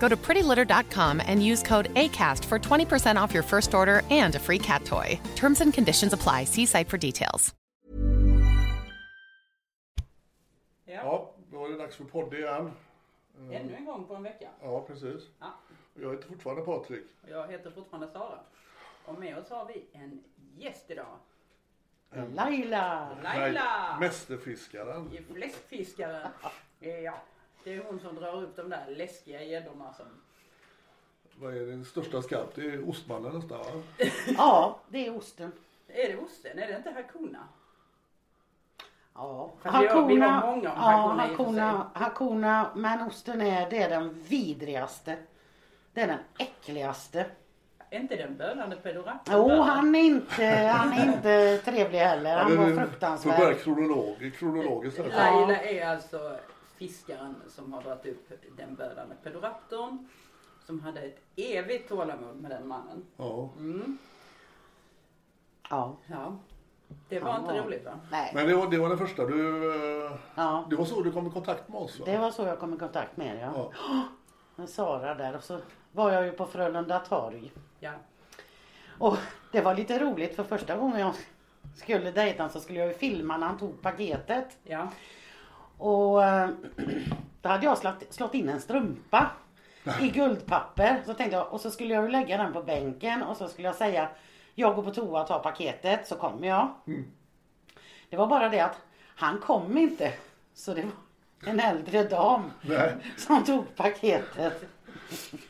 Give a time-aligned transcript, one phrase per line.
[0.00, 4.38] Go to prettylitter.com and use code ACAST for 20% off your first order and a
[4.38, 5.20] free cat toy.
[5.36, 6.44] Terms and conditions apply.
[6.44, 7.54] See site for details.
[10.86, 12.72] Ja, då är det dags för podd igen.
[13.52, 14.48] Ännu en gång på en vecka.
[14.62, 15.22] Ja, precis.
[15.40, 15.54] Ja.
[15.94, 17.04] Jag heter fortfarande Patrik.
[17.30, 18.38] Jag heter fortfarande Sara.
[19.04, 20.24] Och med oss har vi en
[20.56, 21.16] gäst idag.
[22.34, 23.08] Laila!
[23.22, 23.96] Laila!
[24.00, 25.10] Mästerfiskaren.
[25.34, 26.28] Fläskfiskaren.
[26.80, 27.14] Ja,
[27.68, 30.06] det är hon som drar upp de där läskiga gäddorna som...
[31.40, 32.54] Vad är din största skarp?
[32.54, 33.64] Det är ostmannen nästan va?
[34.36, 35.52] Ja, det är osten.
[35.88, 36.58] Är det osten?
[36.58, 37.38] Är det inte hakuna?
[39.14, 43.02] Ja, Fast vi har- vi har många om ja, hakuna och för hakuna, hakuna, men
[43.02, 45.16] osten är, det är den vidrigaste.
[45.92, 47.26] Det är den äckligaste.
[47.90, 49.34] Är inte den bölande pedoraptor?
[49.34, 52.36] Jo, han är inte, han är inte trevlig heller.
[52.36, 53.58] Han var fruktansvärd.
[53.58, 55.08] kronolog, kronologiskt här.
[55.08, 56.36] Laila är alltså
[56.78, 60.08] fiskaren som har dragit upp den bölande pedoraptorn.
[60.66, 63.04] Som hade ett evigt tålamod med den mannen.
[63.16, 63.50] Ja.
[65.70, 66.36] Ja, Ja.
[67.08, 67.98] Det var Han inte var- roligt va?
[68.10, 68.32] nej.
[68.34, 70.04] Men det var, det var den första du...
[70.06, 70.66] eh, Ja.
[70.70, 72.06] Det var så du kom i kontakt med oss va?
[72.06, 73.52] Det var så jag kom i kontakt med er, ja.
[73.78, 74.02] Ja.
[74.56, 75.58] Med Sara där och så
[75.92, 77.52] var jag ju på Frölunda torg.
[77.80, 77.92] Ja.
[78.98, 79.16] Och
[79.52, 81.14] det var lite roligt för första gången jag
[81.76, 84.56] skulle dejta så skulle jag ju filma när han tog paketet.
[84.62, 84.88] Ja.
[85.78, 86.48] Och eh,
[87.42, 89.30] då hade jag slått, slått in en strumpa
[90.00, 91.02] i guldpapper.
[91.06, 93.76] Så tänkte jag, och så skulle jag lägga den på bänken och så skulle jag
[93.76, 94.08] säga
[94.54, 96.68] jag går på toa och tar paketet så kommer jag.
[98.10, 98.80] Det var bara det att
[99.16, 100.12] han kom inte.
[100.54, 100.92] Så det var
[101.50, 104.64] en äldre dam Nej, som tog paketet.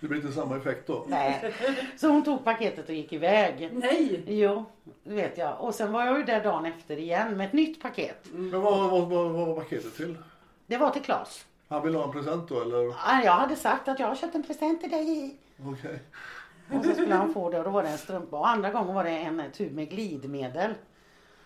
[0.00, 1.04] Det blir inte samma effekt då.
[1.08, 1.54] Nej.
[1.96, 3.70] Så hon tog paketet och gick iväg.
[3.72, 4.22] Nej!
[4.26, 4.64] Jo,
[5.04, 5.60] det vet jag.
[5.60, 8.26] Och sen var jag ju där dagen efter igen med ett nytt paket.
[8.32, 10.18] Men vad, vad, vad, vad var paketet till?
[10.66, 11.46] Det var till Klas.
[11.68, 12.84] Han ville ha en present då eller?
[12.84, 15.36] Ja, Jag hade sagt att jag har köpt en present till dig.
[15.66, 15.98] Okej.
[16.78, 18.38] Och så skulle han få det och då var det en strumpa.
[18.38, 20.74] Och andra gången var det en tub med glidmedel.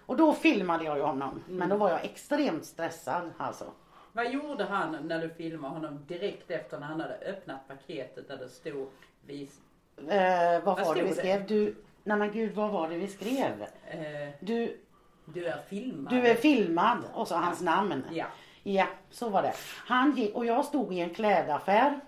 [0.07, 1.43] Och då filmade jag ju honom.
[1.49, 3.65] Men då var jag extremt stressad alltså.
[4.13, 8.37] Vad gjorde han när du filmade honom direkt efter när han hade öppnat paketet där
[8.37, 8.89] det stod
[9.27, 9.61] vis...
[10.09, 11.31] Eh, vad Vad var det vi stod det?
[11.35, 11.47] skrev?
[11.47, 13.63] Du, nej men gud vad var det vi skrev?
[13.91, 14.81] Eh, Du,
[15.25, 16.13] du är filmad.
[16.13, 18.05] du är filmad och så hans namn.
[18.13, 18.27] Ja.
[18.63, 19.53] Ja, så var det.
[19.87, 22.01] Han gick, och jag stod i en klädaffär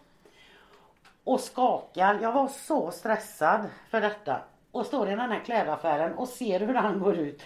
[1.24, 2.22] och skakade.
[2.22, 4.40] Jag var så stressad för detta.
[4.70, 7.42] Och står i den här klädaffären och ser hur han går ut.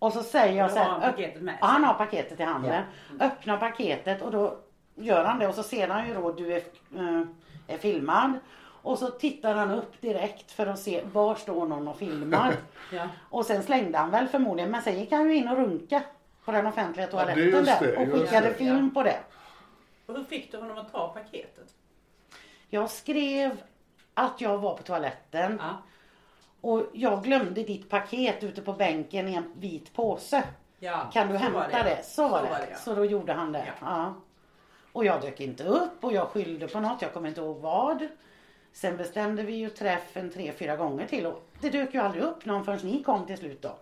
[0.00, 1.72] Och så säger jag så här, han paketet med Ja, sig.
[1.72, 2.84] han har paketet i handen.
[3.20, 4.58] Öppnar paketet och då
[4.94, 6.62] gör han det och så ser han ju då du är,
[6.96, 7.22] eh,
[7.66, 8.32] är filmad.
[8.82, 12.54] Och så tittar han upp direkt för att se var står någon och filmar.
[12.92, 13.08] Ja.
[13.30, 16.02] Och sen slängde han väl förmodligen men sen gick han ju in och runka
[16.44, 18.54] på den offentliga toaletten där det, och just skickade det.
[18.54, 19.16] film på det.
[20.06, 21.74] Och hur fick du honom att ta paketet?
[22.68, 23.56] Jag skrev
[24.14, 25.82] att jag var på toaletten Ja.
[26.60, 30.42] Och jag glömde ditt paket ute på bänken i en vit påse.
[30.78, 32.04] Ja, Kan du så hämta var det?
[32.04, 32.66] Så var det.
[32.70, 32.76] ja.
[32.76, 33.64] Så då gjorde han det.
[33.66, 33.72] Ja.
[33.80, 34.14] Ja.
[34.92, 38.06] Och jag dök inte upp och jag skyllde på något, jag kommer inte ihåg vad.
[38.72, 42.44] Sen bestämde vi ju träffen tre, fyra gånger till och det dök ju aldrig upp
[42.44, 43.76] någon förrän ni kom till slut då.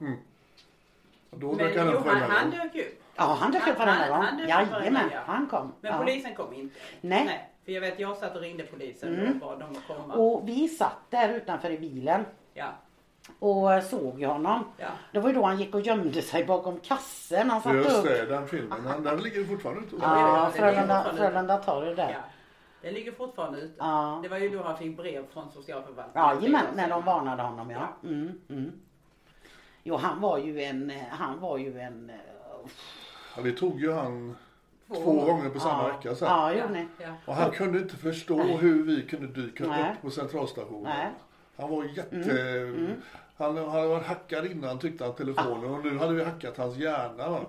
[1.30, 3.02] Då Men dök han upp han, dök upp.
[3.16, 4.48] Ja, han dök Han- upp varenda gång.
[4.48, 5.20] Jajamän, ja.
[5.26, 5.72] han kom.
[5.80, 5.98] Men Ja.
[5.98, 6.80] polisen kom inte?
[7.00, 7.48] Nej.
[7.64, 10.14] För jag vet, jag satt och ringde polisen och bad dem att komma.
[10.14, 12.24] Och vi satt där utanför i bilen
[12.58, 12.66] Ja.
[13.38, 14.64] och såg ju honom.
[14.76, 14.86] Ja.
[15.12, 17.50] Det var ju då han gick och gömde sig bakom kassen.
[17.50, 18.04] Han satte Just upp.
[18.04, 18.84] det, den filmen.
[18.84, 19.96] Den, den ligger fortfarande ute.
[20.02, 22.10] Ja, Frölunda, Frölunda tar det där.
[22.10, 22.18] ja.
[22.82, 23.74] Det ligger fortfarande ute.
[23.78, 24.20] Ja.
[24.22, 26.28] Det var ju då han fick brev från socialförvaltningen.
[26.36, 27.88] Jajamän, när de varnade honom ja.
[28.04, 28.72] Mm, mm.
[29.82, 32.10] Jo, han var ju en, han var ju en...
[32.10, 32.16] eh,
[33.36, 34.36] Ja, vi tog ju han
[34.88, 35.50] Två två, gånger.
[35.50, 36.28] på samma ja, vecka sen.
[36.28, 36.88] Ja, Ja, gjorde ni.
[36.98, 37.08] ja.
[37.26, 39.92] Och han kunde inte förstå hur vi kunde dyka Nej.
[39.92, 40.82] upp på centralstationen.
[40.82, 41.08] Nej.
[41.58, 41.70] Mm.
[41.70, 42.96] Han var jätte...
[43.38, 47.28] Han hade varit hackad innan tyckte han telefonen och nu hade vi hackat hans hjärna.
[47.30, 47.40] Va?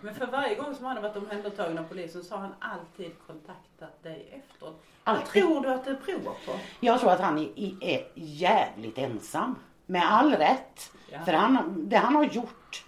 [0.00, 3.12] Men för varje gång som han har varit omhändertagen av polisen så har han alltid
[3.26, 4.82] kontaktat dig efteråt.
[5.04, 6.52] Vad tror du att det beror på?
[6.80, 9.56] Jag tror att han är, är jävligt ensam.
[9.86, 10.92] Med all rätt.
[11.10, 11.18] Ja.
[11.24, 12.84] För han, det han har gjort,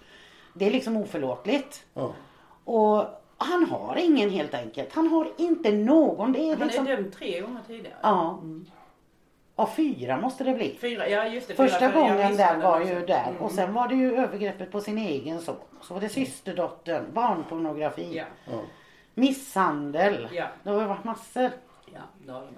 [0.53, 1.85] det är liksom oförlåtligt.
[1.93, 2.13] Ja.
[2.63, 3.05] Och
[3.37, 4.93] han har ingen helt enkelt.
[4.93, 6.31] Han har inte någon.
[6.33, 6.85] Det är Han är liksom...
[6.85, 7.97] dömd tre gånger tidigare.
[8.01, 8.41] Ja.
[9.55, 10.77] Ja, fyra måste det bli.
[10.81, 11.53] Fyra, ja just det.
[11.53, 13.29] Första fyra, gången där var ju där.
[13.29, 13.41] Mm.
[13.41, 15.55] Och sen var det ju övergreppet på sin egen son.
[15.81, 18.61] Så var det systerdottern, barnpornografi, Ja, Ja.
[19.13, 20.27] misshandel.
[20.31, 20.47] Ja.
[20.63, 21.49] Det har ju varit massor.
[21.93, 22.57] ja, det har det varit.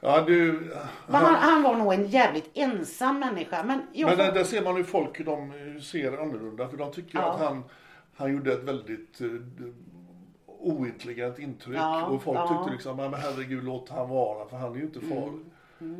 [0.00, 0.70] Ja, du,
[1.08, 3.62] han, han, han var nog en jävligt ensam människa.
[3.62, 5.52] Men jag men där, där ser man ju folk, de
[5.82, 6.68] ser annorlunda.
[6.68, 7.24] För de tycker Ja.
[7.32, 7.64] att han,
[8.16, 9.26] han gjorde ett väldigt eh,
[10.46, 11.76] ointelligent intryck.
[11.78, 12.48] Ja, och folk ja.
[12.58, 15.44] tyckte liksom, "Nej, men herregud låt han vara för han är ju inte farlig.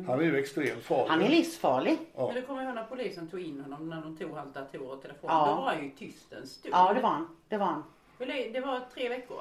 [0.07, 1.09] Han är ju extremt farlig.
[1.09, 1.97] han är livsfarlig.
[2.15, 2.25] Ja.
[2.25, 5.01] Men det kommer ihåg när polisen tog in honom när de tog hans datorer och
[5.01, 5.29] telefon.
[5.33, 5.47] Ja.
[5.55, 6.73] Då var han ju tyst en stund.
[6.75, 7.27] Ja, det var han.
[7.47, 7.83] Det var han.
[8.53, 9.37] Det var tre veckor?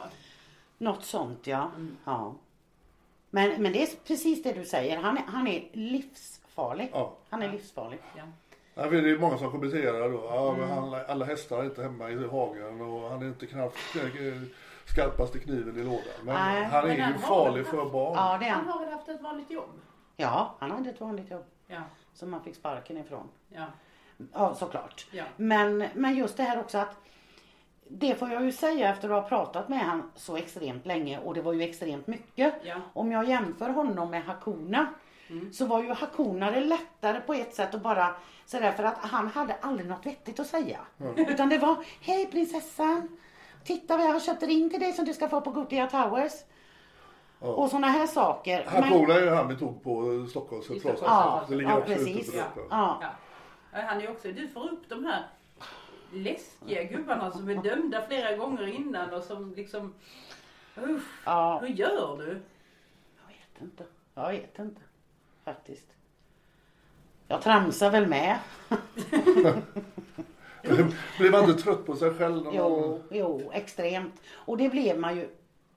[0.79, 1.71] Något sånt ja.
[1.77, 1.97] Mm.
[2.05, 2.35] ja.
[3.31, 4.97] Men, men det är precis det du säger.
[4.97, 6.91] Han är, han är livsfarlig.
[6.93, 7.13] Ja.
[7.31, 7.99] Han är livsfarlig.
[8.17, 8.23] Ja.
[8.75, 10.25] Ja, det är många som kommenterar då.
[10.31, 10.61] Ja, Mm.
[10.61, 14.43] men han, alla hästar är inte hemma i hagen och han är inte knappt eh,
[14.85, 15.99] skarpaste kniven i lådan.
[16.23, 18.15] Men Nej, han är men ju farlig väl för haft- barn.
[18.17, 18.69] Ja, det är Han han.
[18.79, 19.71] har väl haft ett vanligt jobb?
[20.21, 21.45] Ja, han hade ett vanligt jobb.
[21.67, 21.81] Ja,
[22.15, 23.29] Som han fick sparken ifrån.
[23.49, 23.65] ja,
[24.33, 25.07] Ja, såklart.
[25.13, 25.25] ja.
[25.37, 26.97] Men, men just det här också att
[27.89, 31.35] det får jag ju säga efter att ha pratat med han så extremt länge och
[31.35, 32.55] det var ju extremt mycket.
[32.63, 32.75] Ja.
[32.93, 34.87] Om jag jämför honom med Hakuna
[35.53, 38.15] så var ju Hakuna det lättare på ett sätt att bara
[38.47, 40.79] sådär för att han hade aldrig något vettigt att säga.
[41.17, 43.19] Utan det var Hej prinsessan!
[43.65, 46.33] Titta vad jag har köpt in till dig som du ska få på Gothia Towers.
[47.41, 48.69] Och sådana här saker.
[48.73, 51.09] Men- Hakuna är ju han vi tog på Stockholms centralstation.
[51.09, 52.31] Ja, det ligger ja, också ute precis.
[52.31, 52.61] på detta.
[52.71, 52.99] Ja.
[53.03, 53.09] Ja.
[53.73, 55.27] Ja, Han är också, du får upp de här
[56.13, 59.95] läskiga gubbarna som är dömda flera gånger innan och som liksom...
[60.79, 61.59] Usch, Ja.
[61.63, 62.25] hur gör du?
[62.27, 63.85] Jag vet inte.
[64.15, 64.81] Jag vet inte.
[65.45, 65.87] Faktiskt.
[67.29, 68.39] Jag tramsar väl med.
[71.19, 72.47] Blir man inte trött på sig själv?
[72.53, 74.23] Jo, jo, extremt.
[74.35, 75.29] Och det blev man ju,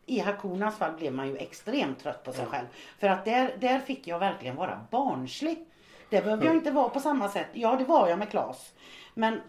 [0.05, 2.65] i Hakunas fall blev man ju extremt trött på sig själv.
[3.00, 5.65] För att där, där fick jag verkligen vara barnslig.
[6.09, 7.47] Det behövde jag inte vara på samma sätt.
[7.53, 8.73] Ja, det var jag med Klas.
[9.13, 9.41] Men,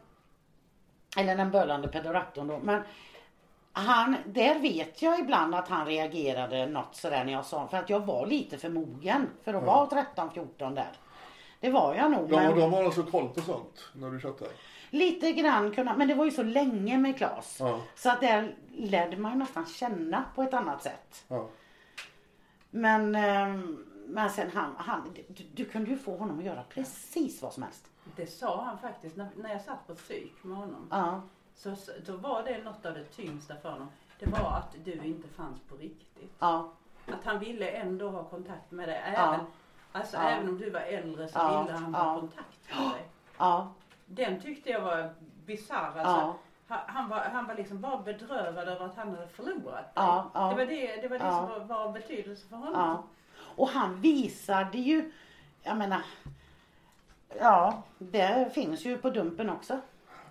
[1.17, 2.59] eller den bölande pedoraptorn då.
[2.59, 2.83] Men
[3.73, 7.91] han, där vet jag ibland att han reagerade något sådär när jag sa, för att
[7.91, 10.93] jag var lite för mogen för att vara 13-14 där.
[11.61, 12.29] Det var jag nog.
[12.29, 12.59] De, men...
[12.59, 14.49] de har alltså koll på sånt när du chattar?
[14.95, 17.57] Lite grann kunna, men det var ju så länge med Klas.
[17.61, 17.81] Ja.
[17.95, 21.25] Så att där lärde man ju nästan känna på ett annat sätt.
[21.29, 21.49] Ja.
[22.71, 27.43] Men, ehm, men sen han, han du, du kunde ju få honom att göra precis
[27.43, 27.91] vad som helst.
[28.17, 30.89] Det sa han faktiskt när, när jag satt på psyk med honom.
[30.91, 31.23] Ja,
[31.55, 33.89] Så, så, då var det något av det tyngsta för honom.
[34.19, 36.33] Det var att du inte fanns på riktigt.
[36.39, 36.73] ja,
[37.07, 39.03] Att han ville ändå ha kontakt med dig.
[39.05, 39.47] Även, Ja.
[39.93, 40.23] Alltså Ja.
[40.29, 41.63] även om du var äldre så Ja.
[41.63, 41.99] ville han Ja.
[41.99, 43.03] ha kontakt med dig.
[43.39, 43.73] ja,
[44.07, 45.11] Den tyckte jag var
[45.47, 45.93] bisarr.
[45.99, 46.35] Alltså,
[46.69, 46.83] Ja.
[46.87, 49.93] han, var, han var liksom bara bedrövad över att han hade förlorat.
[49.95, 50.49] Ja, ja.
[50.49, 51.31] Det var det, det, var det Ja.
[51.59, 52.73] som var, var betydelse för honom.
[52.75, 53.03] ja.
[53.57, 55.13] Och han visade ju,
[55.63, 56.03] jag menar,
[57.41, 59.81] ja, det finns ju på Dumpen också.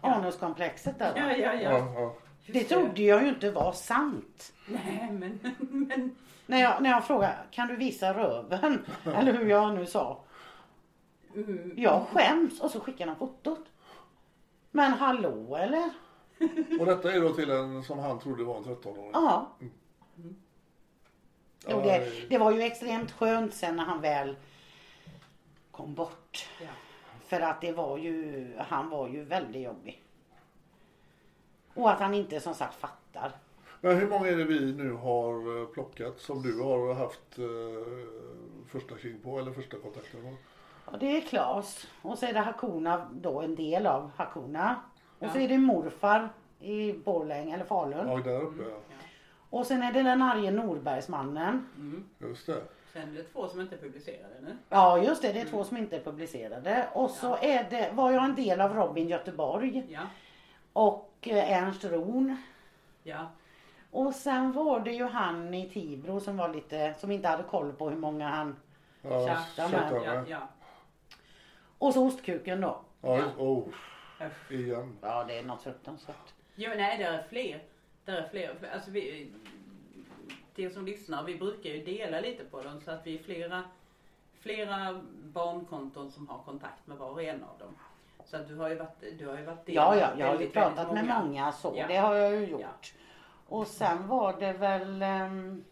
[0.01, 1.31] Anuskomplexet där Ja, va?
[1.38, 1.71] ja, ja.
[1.71, 2.13] Ja, ja.
[2.48, 4.53] Det trodde jag ju inte var sant.
[4.67, 8.86] Nej, men, men När jag, när jag frågade, kan du visa röven?
[9.05, 10.19] Eller hur jag nu sa.
[11.35, 13.59] Mm, Jag skäms och så skickar han fotot.
[14.71, 15.89] Men hallå eller?
[16.79, 19.09] Och detta är då till en som han trodde var en 13-åring?
[19.13, 19.55] Ja.
[19.59, 20.35] Mm.
[21.67, 24.35] Jo, det, det var ju extremt skönt sen när han väl
[25.71, 26.49] kom bort.
[26.61, 26.67] ja.
[27.25, 30.01] För att det var ju, han var ju väldigt jobbig.
[31.73, 33.31] Och att han inte som sagt fattar.
[33.81, 38.67] Men hur många är det vi nu har eh, plockat som du har haft eh,
[38.67, 40.35] första king på eller första kontakten med?
[40.93, 41.88] Och det är Klas.
[42.01, 44.75] Och så är det Hakuna då en del av Hakuna.
[45.19, 45.43] Och så Ja.
[45.43, 48.07] är det morfar i Borlänge eller Falun.
[48.09, 48.75] Ja, där uppe ja.
[49.50, 51.67] Och sen är det den arge Norbergsmannen.
[52.19, 52.62] Just det.
[52.93, 54.57] Sen är det två som inte är publicerade nu.
[54.69, 56.88] Ja just det, det är två som inte är publicerade.
[56.93, 60.01] Och så är det, var jag en del av Robin Göteborg Ja,
[60.73, 62.38] och eh, Ernst Ron.
[63.03, 63.27] ja,
[63.91, 67.73] Och sen var det ju han i Tibro som var lite, som inte hade koll
[67.73, 68.55] på hur många han...
[69.01, 70.29] Ja, ja, de chattar här, ja, med.
[70.29, 70.38] ja.
[71.83, 72.81] Och så ostkuken då.
[73.01, 73.63] Ja, oh.
[74.49, 74.97] Igen.
[75.01, 76.33] Ja, det är något fruktansvärt.
[76.55, 77.63] Jo, nej, det är fler.
[78.05, 78.55] Det är fler.
[78.73, 79.31] Alltså vi,
[80.55, 83.63] de som lyssnar, vi brukar ju dela lite på dem så att vi är flera,
[84.39, 87.75] flera barnkonton som har kontakt med var och en av dem.
[88.25, 90.39] Så att du har ju varit, du har ju varit del Ja, ja, jag har
[90.39, 91.73] ju pratat med många så.
[91.75, 91.87] Ja.
[91.87, 92.61] Det har jag ju gjort.
[92.61, 92.89] Ja.
[93.47, 95.01] Och sen var det väl...
[95.01, 95.63] ehm,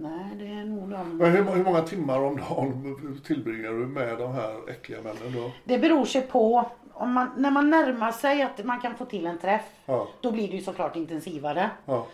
[0.00, 1.30] Nej, det är nog Men de...
[1.30, 5.50] hur, hur många timmar om dagen tillbringar du med de här äckliga männen då?
[5.64, 6.70] Det beror sig på.
[6.92, 9.62] Om man, när man närmar sig att man kan få till en träff.
[9.86, 10.08] Ja.
[10.20, 11.70] Då blir det ju såklart intensivare.
[11.86, 12.06] Ja.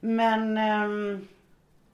[0.00, 1.28] Men ehm,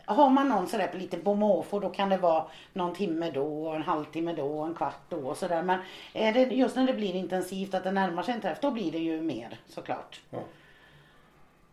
[0.05, 3.83] har man någon sådär lite på måfå då kan det vara någon timme då, en
[3.83, 5.63] halvtimme då, en kvart då och sådär.
[5.63, 5.79] Men
[6.13, 8.93] är det just när det blir intensivt att det närmar sig en träff då blir
[8.93, 10.21] det ju mer såklart.
[10.31, 10.39] Ja.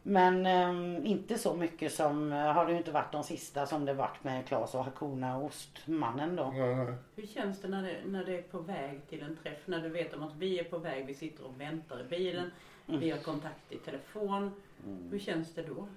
[0.04, 3.86] Men ehm, inte så mycket som eh, har det ju inte varit de sista som
[3.86, 6.52] det varit med Klas och Hakuna och Ostmannen då.
[6.54, 6.94] Nej, nej.
[7.16, 9.60] Hur känns det när, det när det är på väg till en träff?
[9.66, 12.52] När du vet om att vi är på väg, vi sitter och väntar i bilen,
[12.88, 13.00] Mm.
[13.00, 14.52] vi har kontakt i telefon.
[15.12, 15.88] Hur känns det då?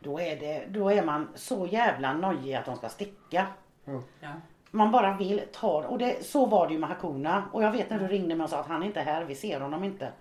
[0.00, 3.46] Då är, det, då är man så jävla nojig att de ska sticka.
[3.84, 4.32] Ja.
[4.70, 7.44] Man bara vill ta och det, så var det ju med Hakuna.
[7.52, 9.24] Och jag vet när du ringde mig och sa att han är inte är här,
[9.24, 10.12] vi ser honom inte.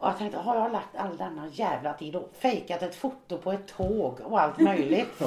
[0.00, 3.52] Och jag tänkte, har jag lagt all denna jävla tid och fejkat ett foto på
[3.52, 5.22] ett tåg och allt möjligt.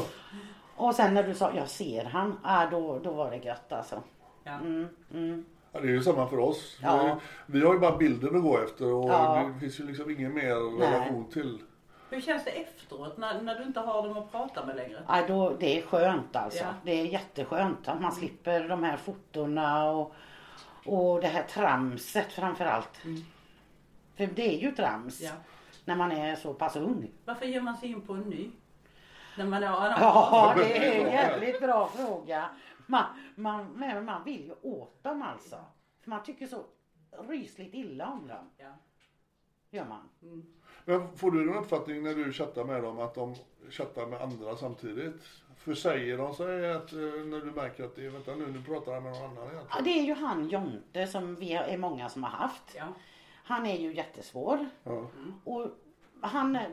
[0.76, 3.96] och sen när du sa, jag ser han, ah, då, då var det gött alltså.
[4.46, 5.46] Mm, mm.
[5.72, 6.78] Ja, det är ju samma för oss.
[6.80, 6.90] Vi, Ja.
[6.92, 7.16] har ju,
[7.46, 9.50] vi har ju bara bilden att gå efter och Ja.
[9.54, 10.92] det finns ju liksom ingen mer Nej.
[10.92, 11.60] relation till.
[12.10, 15.04] Hur känns det efteråt när, när du inte har dem att prata med längre?
[15.08, 16.64] Ja, då, det är skönt alltså.
[16.64, 16.74] Ja.
[16.84, 20.14] Det är jätteskönt att man slipper de här fotona och,
[20.86, 22.90] och det här tramset framförallt.
[24.16, 25.32] För det är ju trams Ja.
[25.86, 27.12] när man är så pass ung.
[27.26, 28.50] Varför ger man sig in på en ny?
[29.38, 32.50] När man är, Ja, det är en jävligt bra fråga.
[32.88, 33.04] Man,
[33.36, 35.56] man, men man vill ju åt dem alltså.
[36.02, 36.64] För man tycker så
[37.30, 38.50] rysligt illa om dem.
[38.58, 38.74] Ja.
[39.70, 40.10] Gör man.
[40.86, 43.36] Men får du den uppfattningen när du chattar med dem att de
[43.70, 45.22] chattar med andra samtidigt?
[45.58, 48.62] För säger de sig att eh, när du märker att det är, vänta nu, nu
[48.62, 49.84] pratar han med någon annan Ja, egentligen?
[49.84, 52.76] det är ju han Jonte som vi är många som har haft.
[52.76, 52.86] Ja.
[53.44, 54.66] Han är ju jättesvår.
[54.84, 55.08] Ja.
[55.44, 55.68] Och
[56.22, 56.70] han eh,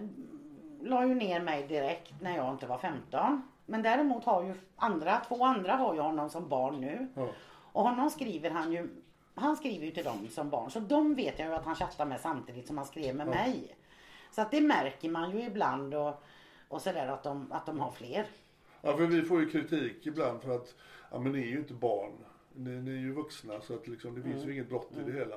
[0.83, 3.43] la ju ner mig direkt när jag inte var 15.
[3.67, 7.09] Men däremot har ju andra, två andra har ju honom som barn nu.
[7.15, 7.29] Ja.
[7.73, 8.89] Och honom skriver han ju,
[9.35, 10.71] han skriver ju till dem som barn.
[10.71, 13.77] Så de vet jag ju att han chattar med samtidigt som han skrev med mig.
[14.31, 16.23] Så att det märker man ju ibland och,
[16.69, 18.27] och sådär att de, att de har fler.
[18.81, 20.75] ja, för vi får ju kritik ibland för att
[21.11, 22.13] ja, men ni är ju inte barn.
[22.53, 25.19] Ni, ni är ju vuxna så att liksom, det finns ju inget brott i det
[25.19, 25.37] hela.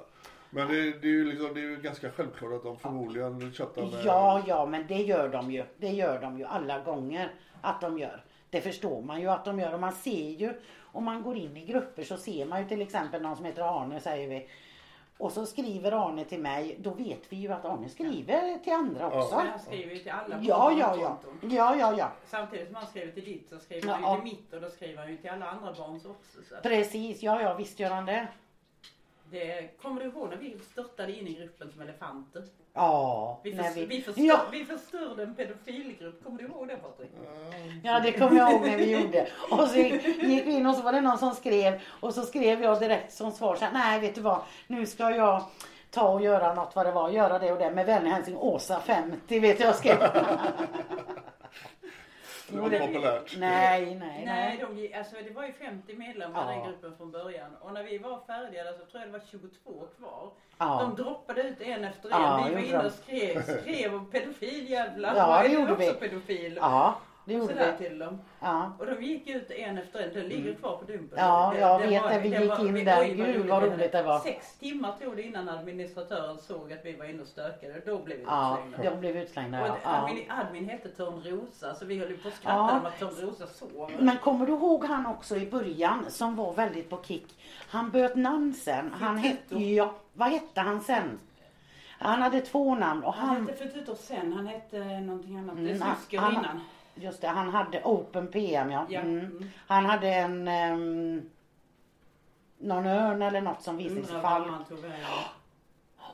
[0.54, 3.82] Men det, det, är ju liksom, det är ju ganska självklart att de förmodligen chattar
[3.82, 4.06] med...
[4.06, 5.64] Ja, ja, men det gör de ju.
[5.78, 7.32] Det gör de ju alla gånger
[7.62, 8.24] att de gör.
[8.50, 11.58] Det förstår man ju att de gör och man ser ju om man går in
[11.58, 14.50] i grupper så ser man ju till exempel någon som heter Arne säger vi.
[15.18, 19.08] Och så skriver Arne till mig, då vet vi ju att Arne skriver till andra
[19.12, 19.36] också.
[19.36, 20.98] Men han skriver ju till alla Ja, ja, ja.
[20.98, 21.52] barnkonton.
[21.52, 22.12] Ja, ja, ja.
[22.26, 23.94] Samtidigt som han skriver till ditt så skriver Ja.
[23.94, 26.40] han ju till mitt och då skriver han ju till alla andra barns också.
[26.64, 28.28] Precis, ja, ja, visst gör han det.
[29.34, 32.44] Det, kommer du ihåg när vi störtade in i gruppen som elefanter?
[32.74, 36.24] Ja, Vi, när förs- vi, förstör, ja, vi förstörde en pedofilgrupp.
[36.24, 37.12] Kommer du ihåg det Patrik?
[37.84, 39.28] ja, det kommer jag ihåg när vi gjorde.
[39.52, 42.22] Och så gick gick vi in och så var det någon som skrev och så
[42.22, 45.44] skrev jag direkt som svar så här, nej vet du vad, nu ska jag
[45.92, 48.80] ta och göra något vad det var, göra det och det med vänlig hälsning Åsa
[48.80, 49.98] 50 vet jag skrev.
[52.56, 53.36] Det var populärt.
[53.38, 54.58] nej, nej, Nej, nej.
[54.90, 56.60] de, alltså, det var ju 50 medlemmar i Ja.
[56.62, 57.56] den gruppen från början.
[57.62, 59.50] Och när vi var färdiga där så tror jag det var 22
[59.98, 60.30] kvar.
[60.58, 60.80] Ja.
[60.96, 62.22] De droppade ut en efter en.
[62.22, 65.16] Ja, vi var inne och skrev, skrev om pedofiljävlar.
[65.16, 66.10] Ja, Var det gjorde också vi.
[66.10, 66.58] pedofil?
[66.62, 67.86] Ja, det gjorde sådär vi.
[67.88, 68.20] till dem.
[68.40, 68.72] Ja.
[68.80, 70.14] Och de gick ut en efter en.
[70.14, 71.18] Den ligger kvar på Dumpen.
[71.20, 73.02] Ja, jag vet var- när vi det gick var- in vi- där.
[73.02, 74.20] oj, Gud, vad roligt det var.
[74.20, 77.82] Sex timmar tog det innan administratören såg att vi var inne och stökade.
[77.86, 78.90] Då blev vi Ja, utslängda.
[78.92, 79.62] de blev utslängda.
[79.62, 79.74] Och Ja.
[79.84, 82.80] det- admin, admin hette Törnrosa så vi höll på att skratta Ja.
[82.80, 83.96] om att Törnrosa sover.
[84.00, 87.40] Men kommer du ihåg han också i början som var väldigt på kick?
[87.70, 88.94] Han böt namn sen.
[89.00, 91.20] Han hette, ja, vad hette han sen?
[92.00, 95.54] Han hade två namn och Han han, hette Förtutor sen, han hette någonting annat.
[95.58, 96.62] Mm, Mm, han- Syskon han- innan.
[96.96, 98.86] Just det, han hade Open PM ja.
[98.90, 99.00] Ja.
[99.00, 99.20] Mm.
[99.20, 99.50] Mm.
[99.68, 101.30] Han hade en ehm,
[102.58, 104.50] någon örn eller något som visade sig fall.
[104.50, 105.06] han tog vägen.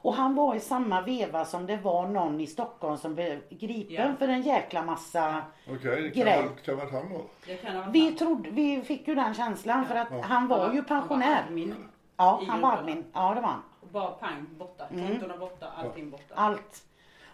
[0.02, 3.96] Och han var i samma veva som det var någon i Stockholm som blev gripen
[3.96, 4.16] Ja.
[4.20, 7.22] för en jäkla massa Okej, det kan kan vara han då.
[7.46, 8.16] Det kan ha varit Vi han.
[8.16, 10.22] trodde, vi fick ju den känslan för att Ja.
[10.22, 11.26] han var ju pensionär.
[11.28, 11.76] Han var admin.
[12.18, 13.06] Ja, han var admin.
[13.14, 13.62] Ja, det var han.
[13.82, 14.86] Och bara pang borta.
[14.92, 15.40] Mm.
[15.40, 16.34] Borta, allting borta.
[16.36, 16.84] Allt.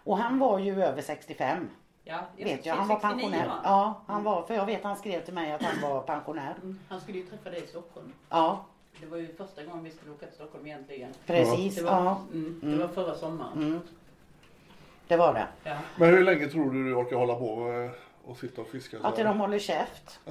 [0.03, 1.69] Och han var ju över 65.
[2.07, 2.75] Ja, Vet jag.
[2.75, 3.47] Han var 69 pensionär.
[3.47, 3.61] var han.
[3.63, 6.55] Ja, han var, för jag vet han skrev till mig att han var pensionär.
[6.63, 6.79] Mm.
[6.89, 8.13] Han skulle ju träffa dig i Stockholm.
[8.29, 8.65] Ja,
[8.99, 11.09] det var ju första gången vi skulle åka till Stockholm egentligen.
[11.25, 12.21] Precis, Det var, ja.
[12.33, 13.57] mm, det var förra sommaren.
[13.57, 13.79] Mm.
[15.07, 15.47] Det var det.
[15.63, 15.77] Ja.
[15.95, 17.69] Men hur länge tror du du orkar hålla på
[18.25, 18.97] och sitta och fiska?
[19.03, 20.19] Att de håller käft.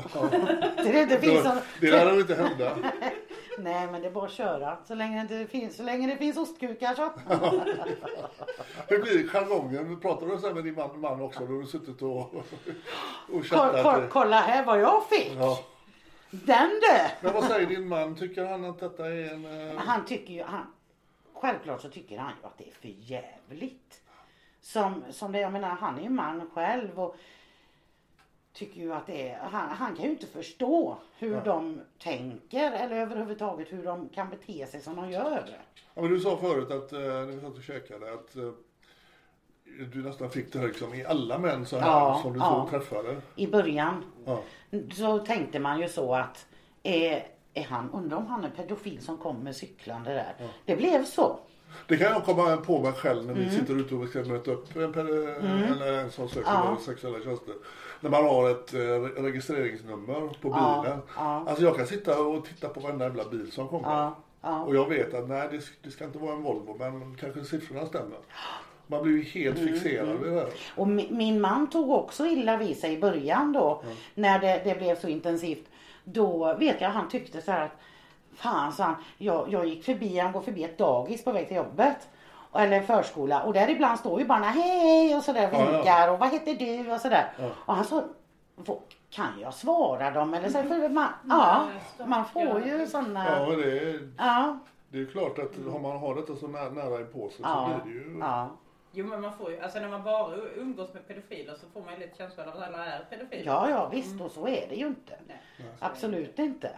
[0.77, 2.77] det, det, det finns det, en, det lär nog inte hända.
[3.59, 4.77] Nej men det är bara att köra.
[4.85, 7.03] Så länge det finns, så länge det finns ostkukar så.
[8.89, 10.01] Hur blir jargongen?
[10.01, 11.41] Pratar du så här med din man, man också?
[11.47, 12.45] Då har du suttit och, och
[13.29, 13.83] Kolla, chattat?
[13.83, 15.33] kolla, kolla här vad jag fick.
[15.39, 15.59] Ja.
[16.31, 16.99] Den du!
[17.21, 18.17] Men vad säger din man?
[18.17, 19.71] Tycker han att detta är en...
[19.71, 20.67] eh, Han tycker ju, han,
[21.35, 24.01] självklart så tycker han ju att det är för jävligt.
[24.61, 27.17] Som, som det, jag menar han är ju man själv och
[28.55, 32.97] tycker ju att det är, han, han kan ju inte förstå hur de tänker eller
[32.97, 35.45] överhuvudtaget hur de kan bete sig som de gör.
[35.95, 38.51] Ja, men du sa förut att eh, när vi satt och käkade att eh,
[39.93, 42.69] du nästan fick det här liksom i alla män så här Ja, som du ja.
[42.71, 43.17] såg träffade.
[43.37, 44.43] I början Ja.
[44.97, 46.47] så tänkte man ju så att
[46.83, 50.49] är, är han, undrar om han är pedofil som kommer cyklande där.
[50.65, 51.39] Det blev så.
[51.89, 54.77] Det kan jag komma på mig själv när vi sitter ute och ska möta upp
[54.77, 55.05] en, per-
[55.73, 56.77] eller en som söker Ja.
[56.87, 57.55] sexuella tjänster.
[58.01, 60.99] När man har ett eh, re- registreringsnummer på bilen.
[61.17, 61.45] ja.
[61.49, 64.11] Alltså jag kan sitta och titta på varenda jävla bil som kommer.
[64.67, 67.87] Och jag vet att nej det, det ska inte vara en Volvo men kanske siffrorna
[67.87, 68.19] stämmer.
[68.87, 70.49] Man blir ju helt Mm, fixerad vid det här.
[70.77, 73.83] Och mi- min man tog också illa vid sig i början då.
[74.15, 75.65] När det, det blev så intensivt.
[76.05, 77.71] Då vet jag han tyckte så här att
[78.37, 81.57] Fan sa han, jag, jag gick förbi, han går förbi ett dagis på väg till
[81.57, 82.09] jobbet.
[82.51, 85.71] Och- Eller en förskola och där ibland står ju barnen hej och sådär Ja, ja.
[85.73, 87.33] vinkar och vad heter du och sådär.
[87.67, 88.03] Och han sa,
[88.57, 88.79] "Vad-
[89.11, 90.63] kan jag svara dem eller så?
[90.63, 91.69] För man, ja,
[92.07, 93.47] man får ju Ja sådana.
[93.49, 96.71] men det är, Ja, det är ju klart att om man har detta så nära,
[96.71, 98.19] nära sig så ja, blir det ju...
[98.21, 98.49] ja.
[98.97, 101.95] Jo men man får ju, alltså när man bara umgås med pedofiler så får man
[101.95, 103.43] ju lite känslan av att alla är pedofiler.
[103.47, 105.13] Ja, ja visst och så är det ju inte.
[105.29, 105.41] Nej,
[105.81, 106.71] Absolut inte.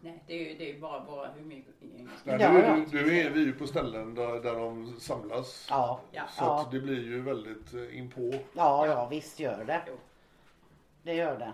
[0.00, 1.28] Nej det är ju, det är ju bara våra.
[1.44, 1.64] Nej,
[2.24, 2.76] Ja, nu, ja.
[2.76, 5.66] nu, nu är vi ju på ställen där, där de samlas.
[5.70, 6.22] Ja, Ja.
[6.28, 6.60] Så Ja.
[6.60, 8.30] att det blir ju väldigt eh, inpå.
[8.52, 9.82] ja, ja visst gör det.
[9.86, 9.94] Jo.
[11.02, 11.52] Det gör det.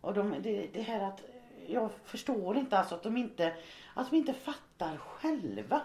[0.00, 1.20] Och de, det, det här att
[1.66, 3.54] jag förstår inte alltså att de inte,
[3.94, 5.80] att de inte fattar själva.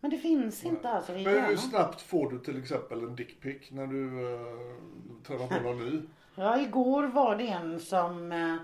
[0.00, 1.56] Men det finns inte alltså i Men hur hjärnan.
[1.58, 6.02] snabbt får du till exempel en dickpic när du uh, träffar på någon ny?
[6.38, 8.56] Ja, igår var det en som, eh,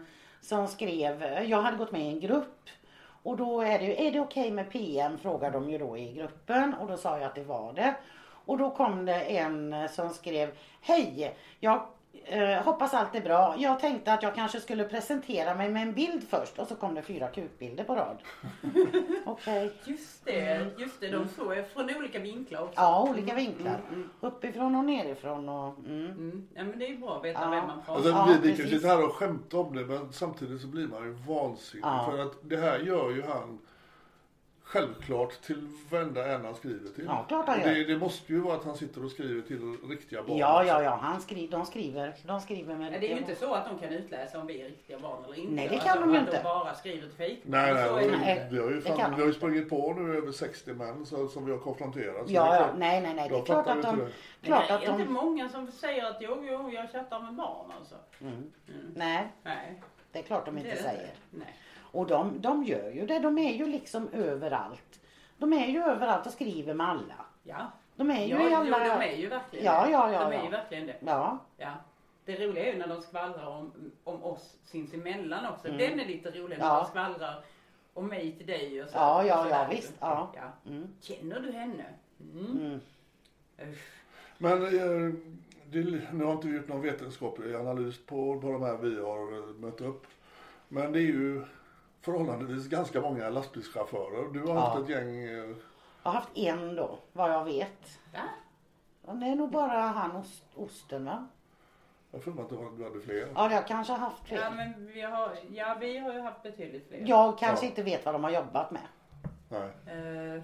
[0.42, 2.68] som skrev, jag hade gått med i en grupp.
[3.22, 6.74] Och då är det, är det okej med PM frågar de ju då i gruppen.
[6.74, 7.94] Och då sa jag att det var det.
[8.44, 10.50] Och då kom det en som skrev,
[10.80, 11.86] hej, jag
[12.24, 13.54] eh, hoppas allt är bra.
[13.58, 16.94] Jag tänkte att jag kanske skulle presentera mig med en bild först och så kom
[16.94, 18.18] det fyra kukbilder på rad.
[19.26, 19.72] Okej.
[19.84, 21.08] Just det, just det.
[21.08, 22.74] De såg jag från olika vinklar också.
[22.80, 23.80] Ja, olika vinklar.
[24.20, 26.06] Uppifrån och nerifrån och mm.
[26.10, 26.48] Mm.
[26.54, 27.50] Ja men det är ju bra att veta Ja.
[27.50, 28.20] vem man pratar Alltså, med.
[28.20, 28.80] Ja, vi, vi kan precis.
[28.80, 31.84] sitta här och skämta om det men samtidigt så blir man ju vansinnig.
[31.86, 32.08] Ja.
[32.10, 33.58] För att det här gör ju han
[34.72, 37.04] självklart till varenda en han skriver till.
[37.04, 37.88] Ja, klart han Och det, gör.
[37.88, 40.38] det måste ju vara att han sitter och skriver till riktiga barn.
[40.38, 40.98] Ja, ja, ja.
[41.02, 42.14] Han skri, de skriver.
[42.26, 44.60] De skriver med Men det är ju inte så att de kan utläsa om vi
[44.60, 45.54] är riktiga barn eller inte.
[45.54, 46.36] Nej, det kan alltså, de ju att inte.
[46.36, 47.40] De bara skriver till fejk.
[47.44, 48.48] Nej, nej, Så och är det Nej, inte.
[48.54, 51.44] vi har ju, fan, vi har ju sprungit på nu över 60 män så, som
[51.46, 52.16] vi har konfronterat.
[52.16, 53.28] så det är Ja, ja, nej, nej, nej.
[53.28, 53.90] Det är klart att de...
[53.90, 54.46] inte det.
[54.46, 55.12] Klart det att är inte de...
[55.12, 57.94] många som säger att jo, jo, jag chattar med barn alltså.
[58.94, 59.82] Nej, Nej,
[60.12, 61.10] det är klart de inte det säger.
[61.30, 61.56] Nej.
[61.92, 63.18] Och de, de gör ju det.
[63.18, 65.00] De är ju liksom överallt.
[65.38, 67.24] De är ju överallt och skriver med alla.
[67.42, 67.70] Ja.
[67.96, 68.86] De är ju ja, i alla...
[68.86, 70.44] jo, de är ju verkligen Ja, ja, ja, De är ja.
[70.44, 70.96] ju verkligen det.
[71.00, 71.70] Ja, Ja.
[72.24, 73.72] Det roliga är ju när de skvallrar om,
[74.04, 75.68] om oss sinsemellan också.
[75.68, 76.66] Den är lite rolig när Mm.
[76.66, 76.78] Ja.
[76.82, 77.44] de skvallrar
[77.94, 78.96] om mig till dig och så.
[78.96, 80.32] Ja, ja, så ja, visst, ja.
[80.36, 80.70] ja.
[81.00, 81.84] Känner du henne?
[82.34, 82.80] Mm.
[83.62, 83.88] Usch.
[84.38, 85.14] Men eh,
[85.66, 89.32] det, nu har inte vi gjort någon vetenskaplig analys på, på de här vi har
[89.38, 90.06] eh, mött upp.
[90.68, 91.44] Men det är ju
[92.02, 94.32] förhållandevis ganska många lastbilschaufförer.
[94.32, 94.60] Du har Ja.
[94.60, 95.24] haft ett gäng.
[95.24, 95.30] eh,
[96.02, 97.98] jag har haft en då, vad jag vet.
[98.12, 98.20] Va?
[99.02, 101.26] Och Det är nog bara han ost, osten va?
[102.10, 103.28] Jag mig att du hade fler.
[103.34, 104.36] Ja, jag kanske har haft fler.
[104.40, 107.04] Ja, men vi har, ja, vi har ju haft betydligt fler.
[107.06, 107.70] Jag kanske Ja.
[107.70, 108.82] inte vet vad de har jobbat med.
[109.48, 109.96] Nej.
[109.96, 110.42] Uh,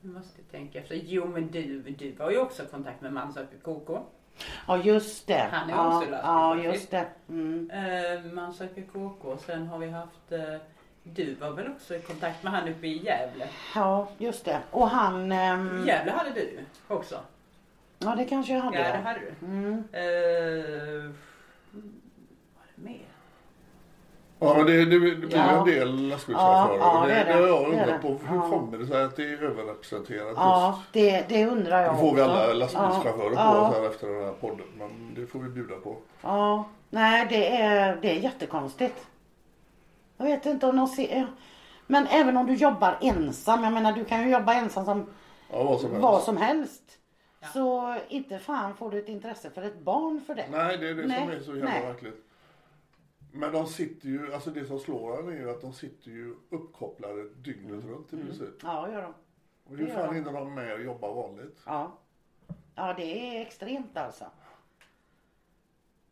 [0.00, 0.94] nu måste jag tänka efter.
[0.94, 3.98] Jo, men du, du har ju också kontakt med Mansöker KK.
[4.66, 5.48] Ja, just det.
[5.52, 7.06] Han är ja, också Ja, just det.
[7.28, 7.70] Mm.
[7.70, 9.36] Uh, Mansöker KK.
[9.46, 10.56] Sen har vi haft eh,
[11.02, 13.48] du var väl också i kontakt med han uppe i Gävle?
[13.74, 14.60] Ja, just det.
[14.70, 15.32] Och han...
[15.32, 17.20] ehm, Gävle hade du också.
[17.98, 18.78] Ja, det kanske jag hade.
[18.78, 19.46] Ja, det hade du.
[19.46, 19.84] Mm.
[19.92, 21.10] Eh,
[22.54, 23.06] vad är det mer?
[24.42, 25.58] Ja men det, det, det blir Ja.
[25.58, 26.78] en del lastbilschaufförer.
[26.78, 28.08] Ja, ja, det, det är det, har jag undrat på.
[28.08, 28.48] Hur Ja.
[28.50, 30.92] kommer det sig att det är överrepresenterat Ja, just?
[30.92, 34.24] det, det undrar jag Nu får vi alla lastbilschaufförer ja, på oss här efter den
[34.24, 34.66] här podden.
[34.78, 35.96] Men det får vi bjuda på.
[36.22, 36.64] ja.
[36.90, 39.06] Nej, det är, det är jättekonstigt.
[40.16, 41.26] Jag vet inte om de ser...
[41.86, 45.06] Men även om du jobbar ensam, jag menar du kan ju jobba ensam som
[45.52, 46.02] Ja, vad som helst.
[46.02, 46.82] vad som helst.
[47.52, 50.44] Så inte fan får du ett intresse för ett barn för det.
[50.50, 52.24] Nej, det är det som Nej, är så jävla verkligt.
[53.32, 56.34] Men de sitter ju, alltså det som slår en är ju att de sitter ju
[56.50, 58.48] uppkopplade dygnet runt i princip.
[58.62, 59.14] Ja, gör de.
[59.64, 60.14] Och hur det gör fan de.
[60.14, 61.58] hinner de med att jobba vanligt?
[61.66, 61.92] Ja.
[62.74, 64.24] Ja, det är extremt alltså.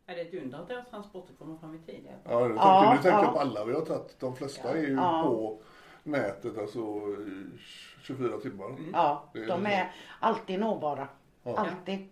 [0.05, 2.07] Är det ett under att deras transporter kommer fram i tid?
[2.23, 3.31] Ja, nu tänker, Ja, nu tänker ja.
[3.31, 4.19] på alla vi har tagit.
[4.19, 5.23] De flesta är ju Ja.
[5.23, 5.61] på
[6.03, 7.59] nätet alltså eh,
[8.01, 8.75] 24 timmar.
[8.93, 9.67] Ja, Det är de så.
[9.67, 11.07] är alltid nåbara.
[11.43, 11.55] Ja.
[11.57, 12.07] Alltid.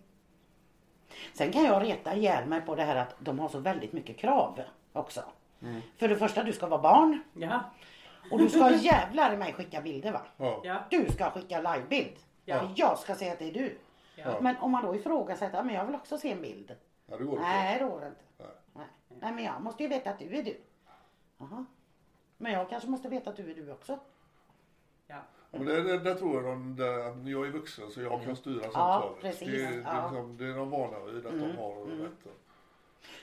[1.34, 4.16] Sen kan jag reta ihjäl mig på det här att de har så väldigt mycket
[4.18, 4.60] krav
[4.92, 5.22] också.
[5.62, 5.80] Mm.
[5.96, 7.60] För det första, du ska vara barn Ja.
[8.30, 10.22] och du ska jävlar i mig skicka bilder va?
[10.64, 10.84] Ja.
[10.90, 12.16] Du ska skicka livebild.
[12.44, 12.58] Ja.
[12.60, 13.78] För Jag ska säga att det är du.
[14.16, 14.40] Ja.
[14.40, 16.76] Men om man då ifrågasätter, "Ja, men jag vill också se en bild.
[17.06, 17.48] ja, det går inte.
[17.48, 18.20] Nej, det går inte.
[18.38, 18.48] Nej.
[18.74, 18.86] Nej.
[19.20, 20.60] Nej, men jag måste ju veta att du är du.
[21.38, 21.64] Jaha.
[22.36, 23.98] Men jag kanske måste veta att du är du också.
[25.06, 25.16] Ja.
[25.50, 28.36] Men det, det, det tror jag de, det, att jag är vuxen så jag kan
[28.36, 29.48] styra sånt Ja, precis.
[29.48, 29.90] Det, det, Ja.
[29.90, 32.32] Mm, är liksom, det är de vana vid att de har rätten.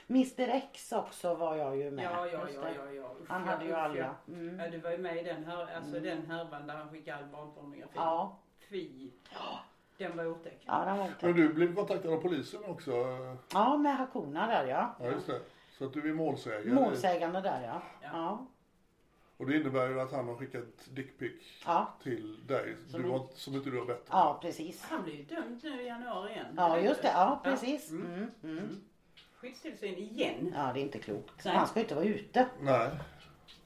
[0.08, 2.04] Mr X också var jag ju med.
[2.04, 3.14] Ja, ja, ja, ja, ja.
[3.22, 4.14] Usch, Han hade ju alla.
[4.28, 4.60] Mm.
[4.60, 7.30] Ja, du var ju med i den här, alltså den härvan där han skickade all
[7.30, 7.92] barnpornografi.
[7.94, 8.38] Ja.
[8.70, 9.10] Fy.
[9.98, 10.62] Den var otäck.
[10.66, 11.36] Ja, den var Men otäck.
[11.36, 12.92] du blev kontaktad av polisen också?
[13.52, 14.96] Ja, med Hakuna där ja.
[15.00, 15.40] Ja, just det.
[15.78, 16.72] Så att du är målsägare?
[16.72, 17.82] Målsägande där ja.
[18.02, 18.08] Ja.
[18.12, 18.46] Ja.
[19.36, 21.32] Och det innebär ju att han har skickat dickpic
[21.66, 24.18] Ja, till dig Som du har, som inte du har bett om.
[24.18, 24.82] ja precis.
[24.82, 26.46] Han blev ju dömd nu i januari igen.
[26.56, 27.08] Ja, just det.
[27.08, 27.90] Ja, precis.
[27.90, 28.06] Mm.
[28.12, 28.80] Mm, mm.
[29.40, 30.52] Skyddstillsyn igen.
[30.56, 31.44] Ja, det är inte klokt.
[31.44, 31.54] Nej.
[31.56, 32.46] Han ska ju inte vara ute.
[32.60, 32.90] Nej.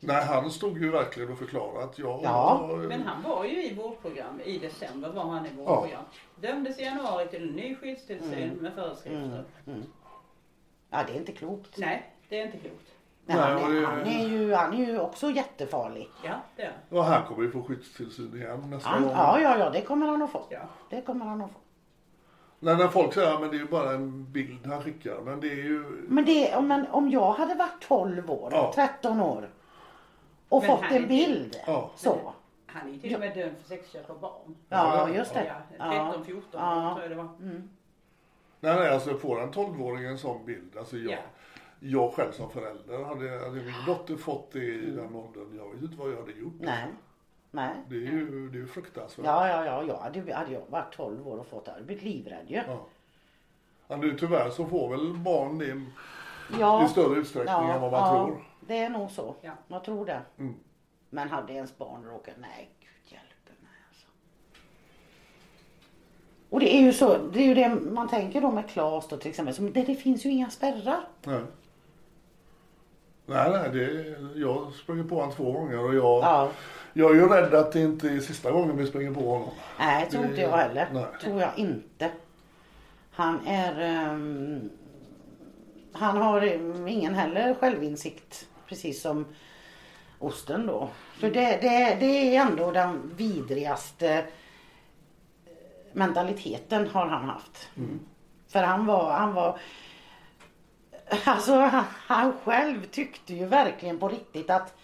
[0.01, 2.21] Nej, han stod ju verkligen och förklarade att jag...
[2.23, 2.67] Ja.
[2.71, 4.41] jag- Men han var ju i vårdprogram.
[4.45, 6.05] I december var han i vårdprogram.
[6.41, 8.57] Dömdes i januari till en ny skyddstillsyn Mm.
[8.57, 9.45] med föreskrifter.
[10.91, 11.79] Ja, det är inte klokt.
[11.79, 12.89] Nej, det är inte klokt.
[13.27, 16.09] Men Nej, han, är, det- han, är ju, han är ju också jättefarlig.
[16.25, 19.13] Ja, det är Och han kommer ju få skyddstillsyn igen nästa Han, gång.
[19.13, 20.45] ja, ja, ja, det kommer han att få.
[20.51, 20.61] Ja.
[20.91, 21.59] Det kommer han att få.
[22.63, 25.21] När, när folk säger att det är ju bara en bild han skickar.
[25.25, 26.05] Men det är ju...
[26.09, 28.73] Men, det, om, men om jag hade varit 12 år, Ja.
[28.75, 29.51] 13 år
[30.49, 31.57] och Men fått är en bild.
[31.67, 31.91] Ja.
[31.97, 32.33] Så.
[32.67, 34.57] Han är ju till och med dömd för sexköp av barn.
[34.69, 35.53] Ja, just det.
[35.79, 36.91] Ja, 13, 14 Ja.
[36.95, 37.29] tror jag det var.
[37.41, 40.77] Nej, nej, alltså får en 12-åring en sån bild.
[40.79, 41.19] Alltså jag, Ja.
[41.81, 45.83] jag själv som förälder, hade, hade min dotter fått det i den åldern, jag vet
[45.83, 46.53] inte vad jag hade gjort.
[46.61, 46.87] Nej.
[47.55, 47.75] Nej.
[47.89, 49.27] Det är ju, det är ju fruktansvärt.
[49.27, 50.03] Ja, ja, ja, ja.
[50.03, 52.57] Hade, hade jag varit 12 år och fått det hade jag blivit livrädd ju.
[52.67, 52.87] Ja.
[53.89, 55.83] Ja, nu tyvärr så får väl barn det
[56.61, 56.85] Ja.
[56.85, 58.45] i större utsträckning än vad man ja, tror.
[58.61, 59.35] Det är nog så.
[59.41, 59.53] Ja.
[59.69, 60.21] Jag tror det.
[60.39, 60.55] Mm.
[61.11, 64.07] Men hade ens barn råkat, nej gud hjälpe mig alltså.
[66.51, 69.17] Och det är ju så, det är ju det man tänker då med Klas då
[69.17, 71.09] till exempel, som, det, det finns ju inga spärrar.
[71.25, 71.43] Nej.
[73.27, 76.51] Nej, nej, det, jag springer på honom två gånger och jag, Ja.
[76.93, 79.51] Jag är ju rädd att det inte är sista gången vi springer på honom.
[79.79, 80.89] Nej, tror inte jag heller.
[80.93, 81.05] Nej.
[81.21, 82.11] Tror jag inte.
[83.11, 83.81] Han är...
[83.81, 84.71] ehm,
[85.93, 88.49] han har ehm, ingen heller självinsikt.
[88.69, 89.27] Precis som
[90.19, 90.89] osten då.
[91.21, 94.25] För det, det, det är ändå den vidrigaste eh,
[95.93, 97.69] mentaliteten har han haft.
[98.49, 99.59] För han var, han var
[101.25, 104.75] Alltså han själv tyckte ju verkligen på riktigt att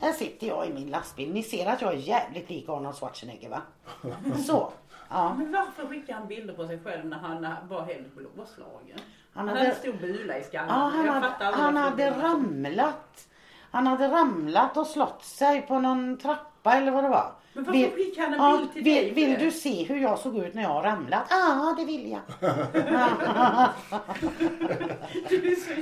[0.00, 1.32] här sitter jag i min lastbil.
[1.32, 3.62] Ni ser att jag är jävligt lik Arnold Schwarzenegger va?
[4.46, 4.72] Så.
[5.10, 5.34] Ja.
[5.34, 8.98] Men varför skickar han bilder på sig själv när han var helt blåslagen?
[9.34, 10.68] Han hade- en stor bula i skallen.
[10.68, 13.28] Ja, han hade, han hade ramlat.
[13.70, 17.32] Han hade ramlat och slått sig på någon trappa eller vad det var.
[17.58, 20.38] Men varför skickar han en bild till vill, dig Vill du se hur jag såg
[20.38, 21.26] ut när jag ramlat?
[21.30, 22.20] Ja, det vill jag.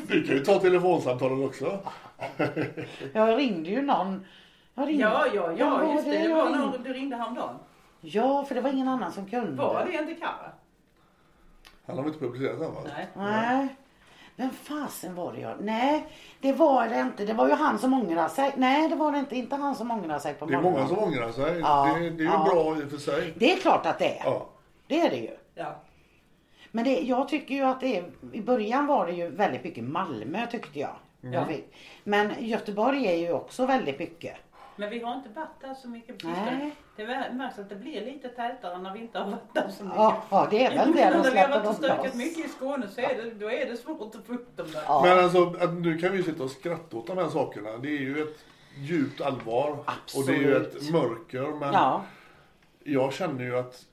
[0.09, 1.79] Du kan ju ta telefonsamtalet också.
[3.13, 4.27] Jag ringde ju någon.
[4.75, 5.05] Jag ringde.
[5.05, 6.19] Ja, ja, Vem ja, just det.
[6.19, 7.57] Det var någon du ringde häromdagen.
[8.01, 9.63] Ja, för det var ingen annan som kunde.
[9.63, 10.53] Var det inte Kara?
[11.87, 12.81] Han har inte publicerat den va?
[12.85, 13.09] Nej.
[13.17, 13.77] Nej.
[14.37, 15.55] Vem fasen var det jag...
[15.61, 16.07] Nej,
[16.41, 17.25] det var det inte.
[17.25, 18.53] Det var ju han som ångrade sig.
[18.57, 19.37] Nej, det var det inte.
[19.37, 20.81] Inte han som ångrade sig på Det är morgonen.
[20.83, 21.59] många som ångrar sig.
[21.61, 22.49] Ja, det, det är ju ja.
[22.53, 23.35] bra i och för sig.
[23.37, 24.25] Det är klart att det är.
[24.25, 24.47] Ja.
[24.87, 25.37] Det är det ju.
[25.55, 25.75] Ja.
[26.71, 29.85] Men det, jag tycker ju att det är, i början var det ju väldigt mycket
[29.85, 30.97] Malmö tyckte jag.
[31.21, 31.75] jag fick.
[32.05, 34.35] Men Göteborg är ju också väldigt mycket.
[34.77, 36.71] Men vi har inte varit där så mycket på sistone.
[36.97, 39.99] Det märks att det blir lite tätare när vi inte har varit där så mycket.
[39.99, 42.49] Ja, ja det är väl det de När vi har varit och stökat mycket i
[42.49, 44.83] Skåne så är det, då är det svårt att få upp dem där.
[44.87, 45.03] Ja.
[45.05, 47.77] Men alltså, nu kan vi sitta och skratta åt de här sakerna.
[47.77, 48.45] Det är ju ett
[48.79, 49.71] djupt allvar.
[50.17, 50.93] Och det är ju ett Absolut.
[50.93, 51.59] mörker.
[51.59, 52.03] Men Ja,
[52.85, 53.85] jag känner ju att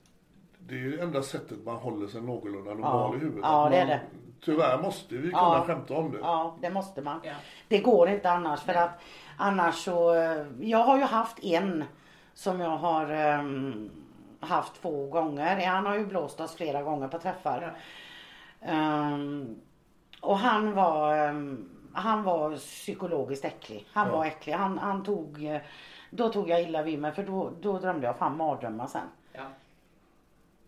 [0.58, 3.40] det är ju enda sättet man håller sig någorlunda normal i huvudet.
[3.42, 4.00] Ja, det är man, det.
[4.44, 5.64] Tyvärr måste vi kunna Ja.
[5.66, 6.18] skämta om det.
[6.18, 7.20] Ja, det måste man.
[7.24, 7.32] Ja.
[7.68, 9.00] Det går inte annars för att
[9.36, 11.84] annars så, eh, jag har ju haft en
[12.34, 13.90] som jag har ehm,
[14.40, 15.66] haft två gånger.
[15.66, 17.76] Han har ju blåst oss flera gånger på träffar.
[18.60, 19.56] Ehm,
[20.20, 23.86] och han var, ehm, han var psykologiskt äcklig.
[23.92, 24.52] Han var äcklig.
[24.52, 25.60] Han, han tog,
[26.10, 29.08] då tog jag illa vid mig för då, då drömde jag fan mardrömmar sen.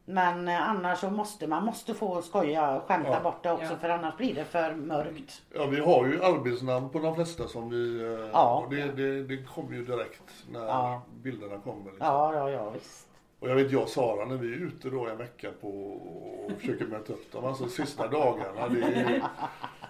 [0.09, 3.21] Men eh, annars så måste man måste få skoja och skämta Ja.
[3.21, 3.77] bort det också Ja.
[3.81, 5.43] för annars blir det för mörkt.
[5.55, 8.01] Ja, vi har ju arbetsnamn på de flesta som vi...
[8.05, 8.63] eh, Ja.
[8.67, 11.03] och det, det, det kommer ju direkt när Ja.
[11.23, 11.85] bilderna kommer.
[11.91, 12.07] Liksom.
[12.07, 13.09] Ja, ja, ja visst.
[13.41, 16.53] Och jag vet jag och Sara när vi är ute då en vecka på och
[16.61, 17.45] försöker möta upp dem.
[17.45, 18.69] Alltså sista dagarna.
[18.69, 19.23] Det är,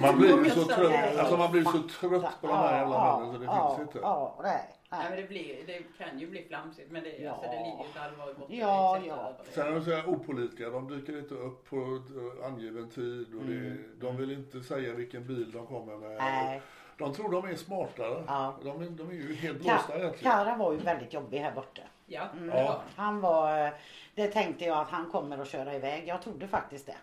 [0.00, 1.18] man blir ju så trött.
[1.18, 3.98] Alltså man blir så trött på de här jävla männen så det ja, finns inte.
[4.02, 4.62] Ja, nej.
[4.90, 7.30] Nej, men det, blir, det kan ju bli flamsigt men det, Ja.
[7.32, 8.56] alltså, det ligger ju ett allvar i botten.
[8.58, 9.32] Ja, ja.
[9.54, 10.70] Sen är de så här opålitliga.
[10.70, 12.02] De dyker inte upp på
[12.44, 13.34] angiven tid.
[13.34, 16.10] Och det, de vill inte säga vilken bil de kommer med.
[16.10, 16.16] Mm.
[16.18, 16.62] Nej.
[16.98, 18.24] De tror de är smartare.
[18.26, 18.54] Ja.
[18.62, 20.32] De, är, de är ju helt Ka- blåsta egentligen.
[20.32, 21.82] Kara var ju väldigt jobbig här borta.
[22.06, 22.46] Ja, Mm.
[22.56, 23.72] det var Han var, eh,
[24.14, 26.08] det tänkte jag att han kommer att köra iväg.
[26.08, 26.96] Jag trodde faktiskt det.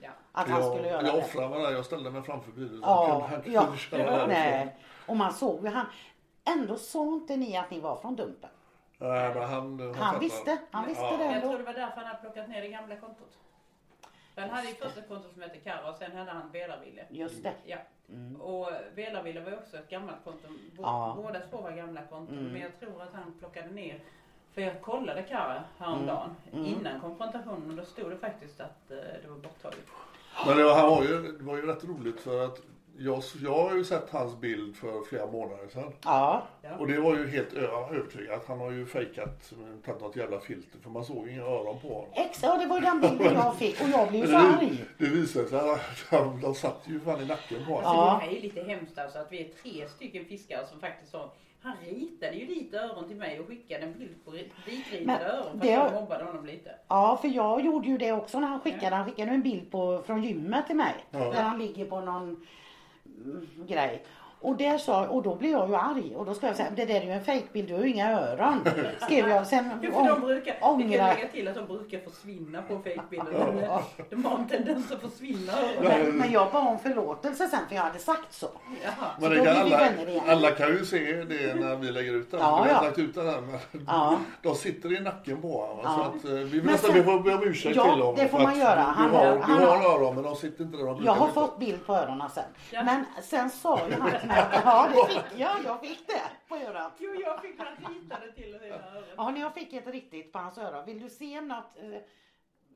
[0.00, 0.10] Ja.
[0.32, 1.18] Att han jag, skulle göra jag det.
[1.18, 1.70] offrade mig där.
[1.72, 2.80] Jag ställde mig framför bilen.
[2.82, 4.28] Ja, han kunde, ja, han kunde köra därifrån.
[4.28, 4.76] nej.
[5.06, 5.86] Och man såg ju han.
[6.44, 8.50] Ändå sa inte ni att ni var från Dumpen.
[8.98, 11.16] Nej, men han, han, Han visste, han visste Ja.
[11.16, 11.48] det Jag ändå.
[11.48, 13.38] tror det var därför han hade plockat ner det gamla kontot.
[14.36, 17.02] Han hade ju först ett konto som hette Kara och sen hade han Velaville.
[17.10, 17.52] Just det.
[17.64, 17.76] Ja.
[18.40, 20.46] Och Velaville var ju också ett gammalt konto.
[20.48, 21.16] Mm.
[21.16, 22.36] Båda två var gamla konton.
[22.52, 24.00] Men jag tror att han plockade ner.
[24.56, 26.64] För jag kollade Kara häromdagen Mm.
[26.66, 29.86] innan konfrontationen och då stod det faktiskt att eh, det var borttaget.
[30.46, 32.60] Men det var, ju, det var ju rätt roligt för att
[32.98, 35.92] jag, jag har ju sett hans bild för flera månader sedan.
[36.04, 36.42] Ja,
[36.78, 39.52] Och det var ju helt ö- övertygad att han har ju fejkat,
[39.84, 42.10] tagit något jävla filter för man såg inga öron på honom.
[42.12, 44.84] ex, ja det var ju den bilden jag fick och jag blev ju så arg.
[44.98, 47.86] det, visade sig att de, de satt ju fan i nacken på honom.
[47.86, 48.18] Alltså Ja.
[48.20, 51.30] det här är lite hemskt alltså att vi är tre stycken fiskare som faktiskt sa
[51.66, 55.60] han ritade ju dit öron till mig och skickade en bild på rit- ditritade öron
[55.60, 56.70] för det att jag mobbade honom lite.
[56.88, 58.96] Ja, för jag gjorde ju det också när han skickade.
[58.96, 60.94] Han skickade en bild på, från gymmet till mig.
[61.10, 62.46] Där han ligger på någon
[63.24, 64.02] mm, grej.
[64.40, 66.16] Och, där sa, och då blev jag ju arg.
[66.16, 68.10] Och då ska jag säga, det där är ju en fejkbild, du har ju inga
[68.20, 68.64] öron.
[69.00, 69.46] Skrev jag.
[69.46, 73.32] Sen Jo, för de brukar, vi kan lägga till att de brukar försvinna på fejkbilder.
[73.32, 75.52] De, de har en tendens att försvinna.
[75.82, 78.48] men, men jag bad om förlåtelse sen för jag hade sagt så.
[79.18, 79.90] Men Så det då kan alla,
[80.28, 82.40] alla kan ju se det när vi lägger ut den.
[82.40, 82.86] Ja, vi har ja.
[82.88, 84.16] lagt ut den här, men Ja.
[84.42, 85.78] de sitter i nacken på honom.
[85.84, 85.94] Ja.
[85.94, 88.14] Så att, eh, vi Men nästan sen- vi får be om ursäkt Ja, till honom.
[88.16, 88.74] det får man göra.
[88.76, 91.12] Vi Han har, har- han har har- öron men de sitter inte där de Jag
[91.12, 92.44] har fått bild på öronen sen.
[92.70, 92.82] Ja.
[92.84, 95.56] Men sen sa ju han ja det fick jag.
[95.64, 96.92] Jag fick det på örat.
[96.98, 99.04] Jo, jag fick han ritade till sina öron.
[99.16, 100.82] Ja, när jag fick ett riktigt på hans öra.
[100.82, 102.00] Vill du se något, eh,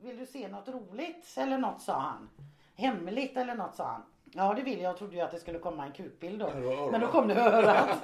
[0.01, 2.29] vill du se något roligt eller något sa han.
[2.75, 4.03] Hemligt eller något sa han.
[4.33, 4.89] Ja det vill jag.
[4.89, 6.45] Jag trodde ju att det skulle komma en kukbild då.
[6.63, 6.89] Ja.
[6.91, 7.97] Men då kom det örat.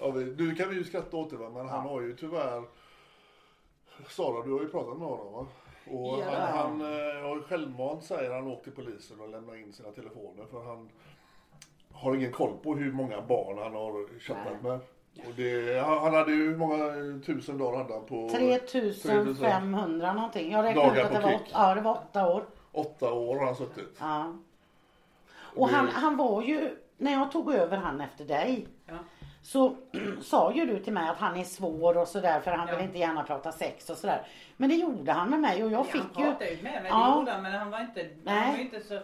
[0.00, 1.50] Ja, nu kan vi ju skratta åt det va?
[1.50, 2.62] men han har ju tyvärr
[4.08, 5.46] Sara du har ju pratat med honom va?
[5.86, 6.24] Och Ja.
[6.30, 9.90] han, han eh, har ju självmant säger han åkt till polisen och lämnat in sina
[9.90, 10.90] telefoner för han
[11.94, 14.72] har ingen koll på hur många barn han har chattat med.
[15.28, 16.84] Och det, han, han hade ju hur många
[17.26, 20.52] tusen dagar hade han på 3500 någonting.
[20.52, 22.44] Jag räknade ut att det var, åt- ja, det var åtta år.
[22.72, 23.96] Åtta år har han suttit.
[24.00, 24.32] Ja.
[25.56, 28.68] Och han, han var ju, när jag tog över han efter dig.
[28.86, 28.94] Ja.
[29.42, 29.76] Så
[30.22, 32.76] sa ju du till mig att han är svår och sådär för han Ja.
[32.76, 34.26] vill inte gärna prata sex och sådär.
[34.56, 36.30] Men det gjorde han med mig och jag Ja, fick han ju.
[36.30, 37.18] pratade ju med mig, det Ja.
[37.18, 38.34] gjorde han, men han var inte, Nej.
[38.40, 39.00] han var inte så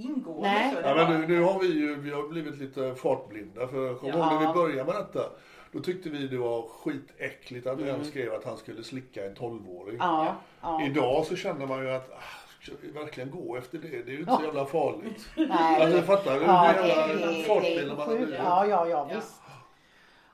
[0.00, 0.48] ingående.
[0.48, 0.76] Nej.
[0.84, 3.68] Ja, men nu, nu har vi ju vi har blivit lite fartblinda.
[3.68, 4.14] För kom Ja.
[4.14, 5.30] ihåg när vi började med detta.
[5.72, 8.04] Då tyckte vi det var skitäckligt att Mm.
[8.04, 9.96] skrev att han skulle slicka en 12-åring.
[9.98, 10.82] Ja, ja.
[10.82, 13.88] Idag så känner man ju att ah, ska vi verkligen gå efter det?
[13.88, 15.28] Det är ju inte så jävla farligt.
[15.36, 15.82] Nej.
[15.82, 16.42] Alltså fattar du?
[16.46, 17.06] Ja, det, jävla
[17.54, 18.34] det, det är man blivit?
[18.38, 19.34] Ja, ja, ja, visst.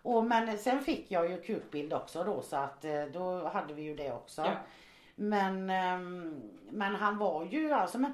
[0.02, 3.82] Och, men sen fick jag ju kukbild också då så att eh, då hade vi
[3.82, 4.42] ju det också.
[4.42, 4.50] Ja.
[5.18, 8.12] Men, ehm, men han var ju alltså, men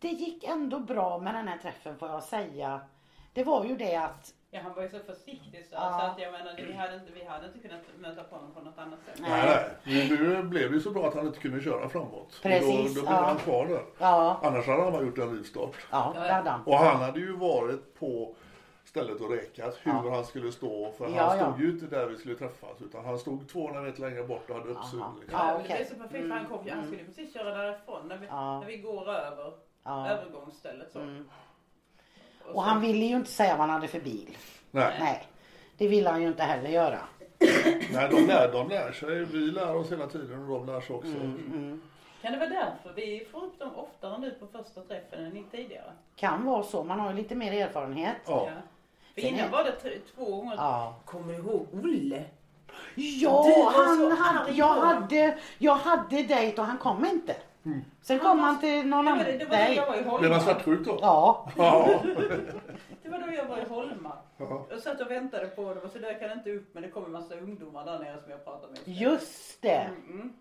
[0.00, 2.80] det gick ändå bra med den här träffen får jag säga.
[3.32, 5.98] Det var ju det att, Ja, han var ju så försiktig så, Ja.
[6.00, 8.60] så att jag menar, vi hade, inte, vi hade inte kunnat möta på honom på
[8.60, 9.18] något annat sätt.
[9.20, 10.08] Nej, nej.
[10.18, 12.40] Nu, blev det ju så bra att han inte kunde köra framåt.
[12.42, 13.24] Precis, Och då, då blev ja.
[13.26, 13.82] han kvar där.
[13.98, 15.76] ja, Annars hade han bara gjort en rivstart.
[15.90, 16.62] ja, det hade han.
[16.66, 18.34] Och han hade ju varit på
[18.84, 20.10] stället och räkat hur Ja.
[20.14, 20.92] han skulle stå.
[20.98, 21.44] För Ja, han ja.
[21.52, 22.82] stod ju inte där vi skulle träffas.
[22.82, 24.70] Utan han stod 200 meter längre bort och hade.
[24.70, 24.80] Aha.
[25.20, 25.38] Liksom.
[25.38, 25.66] Ja, okej.
[25.68, 28.26] Det är så perfekt för han kom ju, han skulle precis köra därifrån när vi,
[28.26, 28.60] Ja.
[28.60, 29.52] när vi går över
[29.84, 30.08] Ja.
[30.08, 31.22] övergångsstället så.
[32.52, 34.36] Och han ville ju inte säga vad han hade för bil.
[34.70, 34.96] Nej.
[35.00, 35.26] Nej,
[35.78, 36.98] det ville han ju inte heller göra.
[37.92, 39.24] Nej, de lär, de lär sig.
[39.24, 41.08] Vi lär oss hela tiden och de lär sig också.
[41.10, 41.82] Mm,
[42.22, 45.92] Kan det vara därför vi får upp dem oftare nu på första träffen än tidigare?
[46.16, 48.16] Kan vara så, man har ju lite mer erfarenhet.
[48.26, 48.48] Ja.
[49.14, 50.54] För Sen innan är- var det två gånger.
[50.56, 50.96] Ja.
[51.04, 52.24] Kommer du ihåg Olle?
[52.94, 54.12] Ja, han
[54.46, 57.36] arg jag, hade, jag hade dejt och han kom inte.
[58.04, 60.28] Sen kom han till någon annan det, det var då jag var i Blev Holma.
[60.28, 60.98] man svartsjuk då?
[61.02, 62.02] Ja, Ja.
[63.02, 64.12] Det var då jag var i Holma.
[64.36, 64.66] Ja.
[64.70, 67.04] Jag satt och väntade på det och så dök han inte upp men det kom
[67.04, 68.80] en massa ungdomar där nere som jag pratade med.
[68.96, 69.88] just det.
[70.08, 70.32] Mm.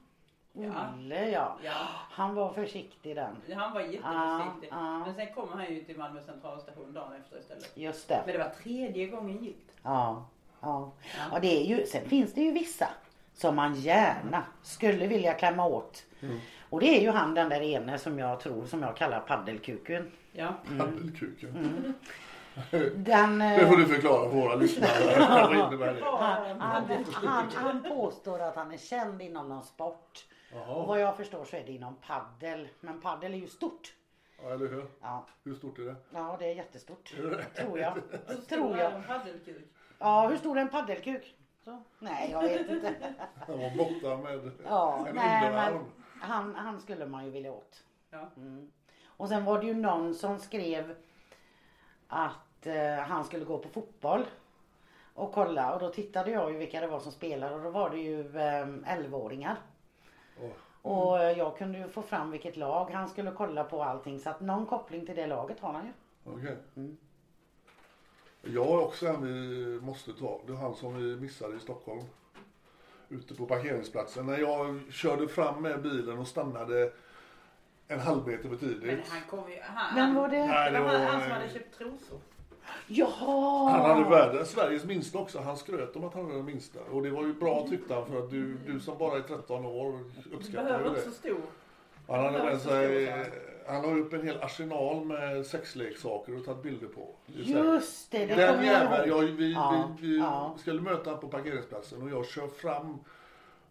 [0.53, 0.69] Ja.
[0.97, 1.57] Olle ja.
[1.63, 1.71] Ja.
[2.11, 3.35] Han var försiktig den.
[3.55, 4.67] Han var jätteförsiktig.
[4.71, 4.99] Ja, ja.
[5.05, 7.71] Men sen kommer han ju till Malmö centralstation dagen efter istället.
[7.75, 8.21] Just det.
[8.25, 9.71] Men det var tredje gången gilt.
[9.83, 10.25] Ja,
[10.61, 10.91] ja.
[11.31, 12.87] ja det är ju, sen finns det ju vissa
[13.33, 16.03] som man gärna skulle vilja klämma åt.
[16.73, 20.11] Och det är ju han den där ene som jag tror som jag kallar paddelkuken.
[20.31, 20.53] Ja.
[20.79, 21.93] Paddelkuken.
[22.95, 24.89] Den, Det får eh, du förklara för våra lyssnare.
[25.23, 30.25] Han, han, han, han påstår att han är känd inom någon sport.
[30.67, 32.67] Och vad jag förstår så är det inom paddel.
[32.79, 33.93] Men paddel är ju stort.
[34.43, 34.85] Ja, eller hur?
[35.01, 35.95] Ja, Hur stort är det?
[36.13, 37.13] ja det är jättestort.
[37.55, 37.91] Tror jag.
[38.27, 38.93] Hur stor Tror är jag.
[38.93, 39.67] en paddelkuk?
[39.99, 41.35] Ja, hur stor är en paddelkuk?
[41.65, 41.83] Så?
[41.99, 42.93] Nej, jag vet inte.
[43.47, 45.73] Han var borta med Ja, en nej, underarm.
[45.73, 47.83] men han, han skulle man ju vilja åt.
[48.09, 48.29] Ja.
[49.05, 50.95] Och sen var det ju någon som skrev
[52.07, 54.25] att eh, han skulle gå på fotboll
[55.13, 57.89] och kolla och då tittade jag ju vilka det var som spelade och då var
[57.89, 59.55] det ju eh, 11-åringar.
[60.41, 60.49] Åh.
[60.81, 64.19] Och eh, jag kunde ju få fram vilket lag han skulle kolla på och allting
[64.19, 65.91] så att någon koppling till det laget har han ju.
[66.31, 66.57] Okej.
[66.75, 66.97] Mm.
[68.41, 70.41] Jag har också en vi måste ta.
[70.47, 72.01] Det är han som vi missade i Stockholm.
[73.13, 74.25] Ute på parkeringsplatsen.
[74.25, 76.91] När jag körde fram med bilen och stannade
[77.87, 79.07] en halv meter för Men tidigt.
[79.09, 79.57] han kom ju...
[79.61, 80.45] Han, Vem var det?
[80.45, 82.19] Nej, Det det var var, han som hade köpt trosor.
[82.87, 83.69] Jaha!
[83.69, 85.39] Han hade världens, Sveriges minsta också.
[85.39, 86.79] Han skröt om att han hade den minsta.
[86.91, 89.65] Och det var ju bra tyckte han för att du, du som bara är 13
[89.65, 91.05] år Du uppskattar behöver ju inte det.
[91.05, 91.41] så stor.
[92.07, 93.07] Han hade med sig,
[93.67, 97.15] han har upp en hel arsenal med sexleksaker och tagit bilder på.
[97.25, 100.55] Just det, det Den jäveln, jag, vi, Ja, vi, vi ja.
[100.59, 102.99] skulle möta honom på parkeringsplatsen och jag kör fram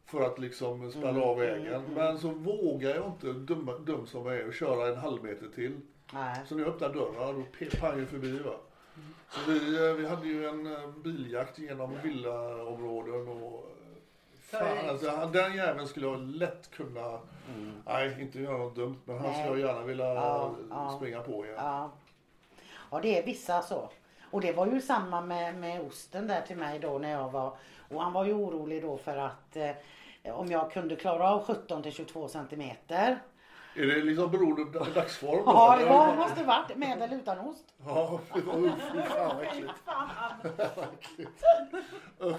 [0.07, 1.83] för att liksom spärra Mm, av vägen.
[1.97, 5.49] Men så vågar jag inte, dum, dum som jag är, och köra en halv meter
[5.55, 5.81] till.
[6.13, 6.41] Nej.
[6.49, 8.55] Så när jag öppnar dörren då pep han ju förbi va.
[9.31, 13.77] Så vi, eh, vi hade ju en eh, biljakt genom villaområden och
[14.59, 17.19] Fan, alltså, han- den jäveln skulle jag lätt kunna,
[17.87, 19.37] nej inte göra något dumt men han Mm.
[19.39, 19.47] Nej.
[19.47, 20.93] skulle jag gärna vilja Ja, ja.
[20.97, 21.57] springa på igen.
[21.59, 21.91] Ja.
[22.91, 23.89] ja, det är vissa så.
[24.31, 27.57] Och det var ju samma med, med osten där till mig då när jag var
[27.91, 31.83] och han var ju orolig då för att eh, om jag kunde klara av 17
[31.83, 33.19] till 22 centimeter.
[33.77, 35.43] Är det liksom beroende på dagsform?
[35.47, 37.65] Ja, det var, måste varit med eller utan ost.
[37.87, 38.73] Ja, fy fan
[39.53, 40.09] fy fan
[40.77, 41.43] vad äckligt.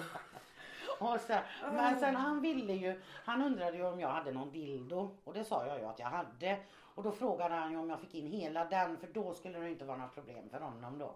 [1.04, 1.42] Och sen,
[1.74, 5.44] men sen han ville ju, han undrade ju om jag hade någon dildo och det
[5.44, 6.58] sa jag ju att jag hade.
[6.96, 9.70] Och då frågade han ju om jag fick in hela den för då skulle det
[9.70, 11.16] inte vara några problem för honom då.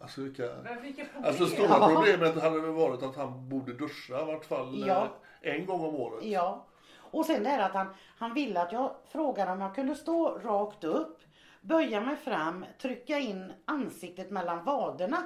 [0.00, 0.42] Alltså vilka...
[0.64, 1.24] Men vilka problem.
[1.24, 5.08] Alltså stora problemet hade väl varit att han borde duscha i vart fall Ja.
[5.40, 6.24] eh, en gång om året.
[6.24, 6.64] Ja.
[7.10, 7.86] Och sen det här att han,
[8.18, 11.18] han ville att jag frågade om jag kunde stå rakt upp,
[11.60, 15.22] böja mig fram, trycka in ansiktet mellan vaderna.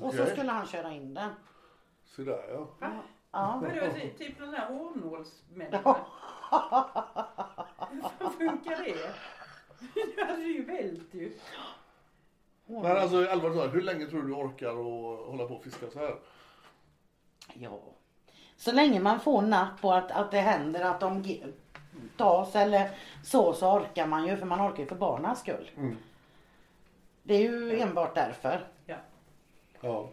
[0.00, 0.32] Och så Okej.
[0.32, 1.30] skulle han köra in den.
[2.16, 2.66] Så där ja.
[3.32, 3.60] Ja.
[3.62, 5.94] Vadå, ty- typ den där hårnålsmänniskan?
[8.18, 9.14] Hur funkar det?
[10.16, 11.32] Du hade ju vält ju.
[12.66, 15.90] Men alltså allvarligt talat, hur länge tror du du orkar att hålla på och fiska
[15.90, 16.14] så här?
[17.54, 17.78] ja.
[18.56, 21.46] Så länge man får napp på att, att det händer att de ge-
[22.16, 22.90] tas eller
[23.24, 25.70] så så orkar man ju för man orkar ju för barnens skull.
[27.22, 28.66] Det är ju enbart därför.
[28.86, 28.96] Ja.
[29.80, 30.08] Ja.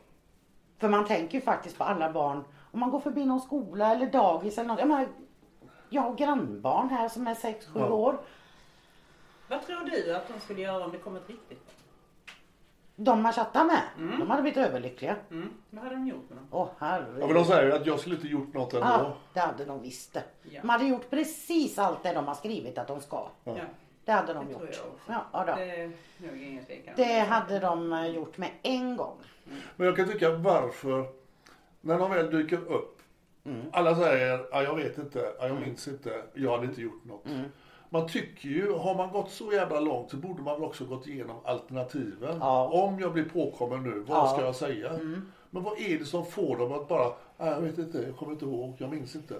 [0.79, 2.43] För man tänker ju faktiskt på alla barn.
[2.71, 4.79] Om man går förbi någon skola eller dagis eller något.
[4.79, 5.07] Jag, menar,
[5.89, 7.85] jag har grannbarn här som är 6-7 Ja.
[7.89, 8.17] år.
[9.49, 11.63] Vad tror du att de skulle göra om det kom ett riktigt?
[12.95, 13.81] De man chattar med,
[14.19, 15.15] de hade blivit överlyckliga.
[15.31, 15.49] Mm.
[15.69, 16.47] Vad hade de gjort med dem?
[16.51, 17.45] Åh ja men de herregud.
[17.45, 18.85] säger ju att jag skulle inte gjort något ändå.
[18.87, 20.23] Ja, det hade de visst det.
[20.43, 20.61] Ja.
[20.61, 23.27] De hade gjort precis allt det de har skrivit att de ska.
[23.43, 23.53] Ja.
[24.05, 24.75] Det hade de Det tror gjort.
[24.77, 25.11] jag också.
[25.11, 25.55] Ja, ja, då.
[25.55, 26.65] Det är nog ingen.
[26.95, 29.17] Det hade de eh, gjort med en gång.
[29.75, 31.05] Men jag kan tycka varför,
[31.81, 32.95] när de väl dyker upp,
[33.45, 33.61] Mm.
[33.73, 37.25] alla säger ja, jag vet inte, ja, jag minns inte, jag hade inte gjort något.
[37.25, 37.43] Mm.
[37.89, 41.07] Man tycker ju, har man gått så jävla långt så borde man väl också gått
[41.07, 42.37] igenom alternativen.
[42.39, 42.67] Ja.
[42.67, 44.27] Om jag blir påkommen nu, vad Ja.
[44.27, 44.91] ska jag säga?
[45.49, 48.31] Men vad är det som får dem att bara, "Nej, jag vet inte, jag kommer
[48.31, 49.35] inte ihåg, jag minns inte.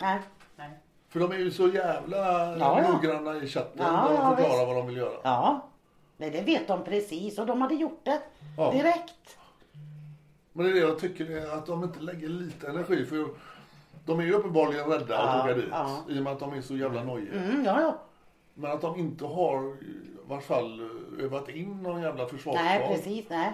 [0.00, 0.20] Nej.
[0.56, 0.70] Nej.
[1.08, 2.16] För de är ju så jävla
[2.58, 5.16] Ja, noggranna i chatten Ja, ja, förklarar vad de vill göra.
[5.22, 5.60] Ja.
[6.16, 8.20] Nej, det vet de precis och de hade gjort det
[8.56, 8.72] Ja.
[8.72, 9.38] direkt.
[10.52, 13.28] Men det är det jag tycker är att de inte lägger lite energi för
[14.06, 16.04] de är ju uppenbarligen rädda att åka dit ja.
[16.08, 17.32] i och med att de är så jävla nojiga.
[17.32, 17.98] Mm, ja, ja.
[18.54, 19.96] Men att de inte har i
[20.28, 20.90] varje fall
[21.20, 22.64] övat in någon jävla försvarsplan.
[22.64, 23.26] Nej, precis.
[23.30, 23.52] Nej.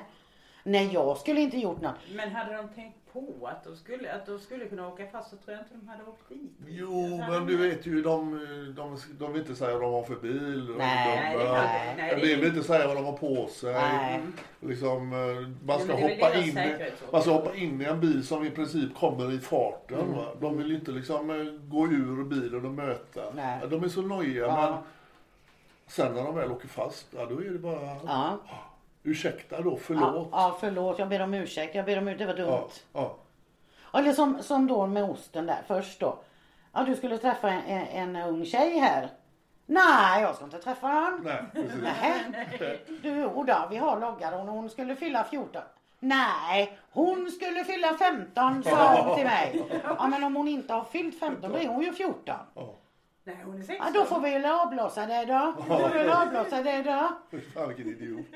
[0.64, 1.94] Nej, jag skulle inte gjort något.
[2.14, 5.36] Men hade de tänkt på att de skulle, att de skulle kunna åka fast så
[5.36, 6.52] tror jag inte de hade åkt dit.
[6.66, 8.30] Jo, men du vet ju, de,
[8.76, 10.66] de, de vill inte säga vad de har för bil.
[10.66, 11.66] de Nej, är klart.
[11.96, 13.72] Nej, De vill inte säga vad de har på sig.
[13.72, 14.20] Nej.
[14.60, 16.58] Liksom, eh, man, ska väl hoppa in,
[17.12, 20.00] man ska hoppa in i en bil som i princip kommer i farten.
[20.00, 20.24] Mm.
[20.40, 21.36] De vill inte liksom eh,
[21.68, 23.20] gå ur bilen och möta.
[23.34, 23.60] Nej.
[23.70, 24.46] De är så nojiga.
[24.46, 24.70] Ja.
[24.70, 24.78] Men
[25.86, 28.38] sen när de väl åker fast, ja, då är det bara Ja.
[29.02, 30.28] Ursäkta då, Ja, förlåt.
[30.32, 30.98] ja, förlåt.
[30.98, 31.74] Jag ber om ursäkt.
[31.74, 32.18] Jag ber om ursäkt.
[32.18, 32.68] Det var dumt.
[32.92, 33.16] Ja,
[33.92, 33.98] ja.
[33.98, 36.18] Eller som, som då med osten där först då.
[36.72, 39.08] Ja, du skulle träffa en, en, en ung tjej här.
[39.66, 41.20] Nej, jag ska inte träffa han.
[41.24, 41.72] Nej, precis.
[41.82, 42.80] Nej.
[43.02, 44.48] Du, då, vi har loggar hon.
[44.48, 45.62] Hon skulle fylla 14.
[46.00, 49.64] Nej, hon skulle fylla 15 sa hon till mig.
[49.98, 52.34] Ja, men om hon inte har fyllt 15 då är hon ju 14.
[53.24, 53.92] Nej, hon är Ja, 16.
[53.92, 55.54] då får vi väl avblåsa det då.
[55.56, 57.08] Då får vi väl avblåsa det då.
[57.54, 58.26] Fan vilken idiot.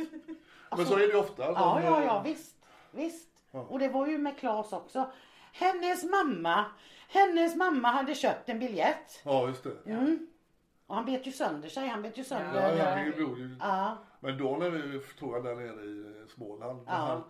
[0.76, 1.44] Men så är det ofta.
[1.46, 2.56] Alltså- Ja, ja, ja, visst.
[2.90, 3.28] Visst.
[3.50, 5.10] Och det var ju med Claes också.
[5.52, 6.64] Hennes mamma,
[7.08, 9.20] hennes mamma hade köpt en biljett.
[9.24, 9.90] Ja, just det.
[9.90, 10.26] Mm.
[10.86, 11.88] Och han bet ju sönder sig.
[11.88, 12.84] Han bet ju Ja, sönder.
[12.86, 13.38] han fick ju blod.
[13.38, 13.96] i- Ja.
[14.20, 16.86] Men då när vi tror jag där nere i eh, Småland.
[16.86, 16.98] När, Ja.
[16.98, 17.22] han,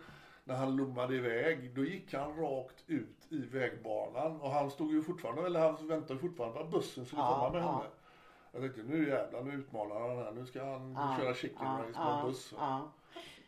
[0.44, 1.74] när han lummade iväg.
[1.76, 4.40] Då gick han rakt ut i vägbanan.
[4.40, 7.50] Och han stod ju fortfarande, eller han väntade fortfarande på att bussen skulle Ja, komma
[7.50, 7.72] med ja.
[7.72, 7.84] henne.
[8.52, 10.32] Jag tänkte nu jävlar, nu utmanar han här.
[10.32, 12.54] Nu ska han köra chicken ja, race med en ja, buss.
[12.58, 12.90] ja.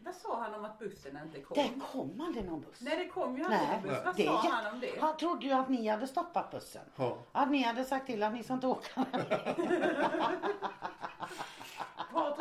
[0.06, 1.56] Vad sa han om att bussen inte kom?
[1.56, 2.80] Det kom aldrig någon buss.
[2.80, 3.58] Nej, det kom ju Nej.
[3.60, 4.04] aldrig en buss.
[4.04, 5.00] Vad sa jätte- han om det?
[5.00, 6.82] Han trodde ju att ni hade stoppat bussen.
[6.96, 7.16] Ja.
[7.32, 9.04] Att ni hade sagt till att ni ska inte åka.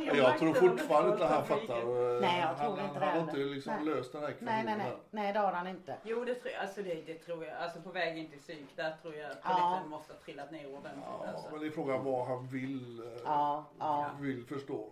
[0.05, 1.78] Jag lagt tror fortfarande inte han fattar.
[2.16, 3.86] eh, Nej, jag tror han, inte det Han har inte liksom Nej.
[3.86, 4.66] löst den här nej, ekvationen.
[4.66, 4.86] nej, nej.
[4.88, 4.97] här.
[5.11, 5.97] Nej, det har han inte.
[6.03, 6.61] Jo, det tror jag.
[6.61, 7.57] Alltså det, det tror jag.
[7.57, 9.36] Alltså på väg in till psyk, där tror jag Ja.
[9.43, 11.05] polletten måste ha trillat ner ordentligt.
[11.07, 11.47] Ja, alltså.
[11.51, 14.09] men det är frågan vad han vill, eh, Ja, ja.
[14.20, 14.88] vill förstå.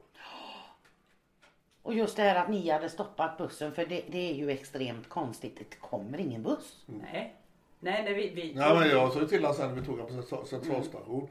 [1.83, 3.71] Och just det här att ni hade stoppat bussen.
[3.71, 5.57] För det, det är ju extremt konstigt.
[5.57, 6.83] Det kommer ingen buss.
[6.85, 7.35] Nej.
[7.79, 8.29] Nej, nej, vi...
[8.29, 10.47] vi Nej men jag sa ju till honom sen när vi tog honom på central-
[10.47, 11.27] centralstation.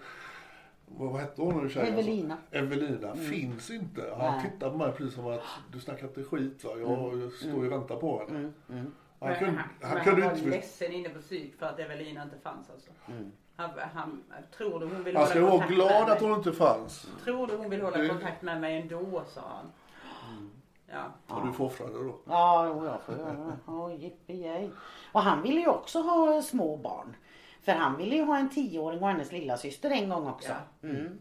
[0.87, 1.93] Vad, vad hette hon nu tjejen?
[1.93, 2.37] Evelina.
[2.51, 4.15] Evelina finns inte.
[4.19, 4.51] Han Nej.
[4.51, 5.41] tittar på mig precis som att
[5.73, 6.71] du snackar inte skit va.
[6.79, 8.53] Jag står ju och väntar på henne.
[8.67, 10.51] Han Men kunde, han, han men kunde han var inte...
[10.51, 12.91] ledsen inne på psyk för att Evelina inte fanns alltså.
[13.57, 14.23] Han, han,
[14.57, 17.09] tror du hon vill Han ska hålla vara glad att hon inte fanns.
[17.25, 19.73] Tror du hon vill hålla kontakt med mig ändå, sa han.
[20.93, 21.35] Ja.
[21.37, 22.15] Och du får offra det då.
[22.29, 23.57] Ja, jo, jag får göra det.
[23.67, 24.71] Ja, yippee
[25.13, 27.17] Och han ville ju också ha små barn.
[27.63, 30.53] För han ville ju ha en tioåring och hennes lilla syster en gång också.
[30.83, 31.19] Mm.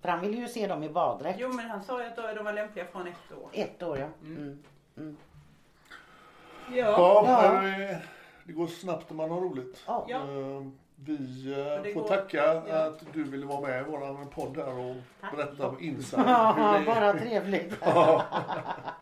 [0.00, 1.38] För han ville ju se dem i baddräkt.
[1.40, 3.48] Jo men han sa ju att då- de var lämpliga från ett år.
[3.52, 4.06] Ett år ja.
[4.22, 4.62] Mm.
[4.96, 5.14] Ja.
[6.74, 7.60] Ja, Ja.
[7.62, 7.96] men, eh,
[8.44, 9.82] det går snabbt när man har roligt.
[9.86, 10.06] Ja.
[11.06, 11.52] Vi
[11.86, 12.84] eh, får går- tacka ja.
[12.86, 15.36] att du ville vara med i våran podd här och Tack.
[15.36, 16.20] berätta om inside.
[16.26, 17.72] Ja, bara trevligt.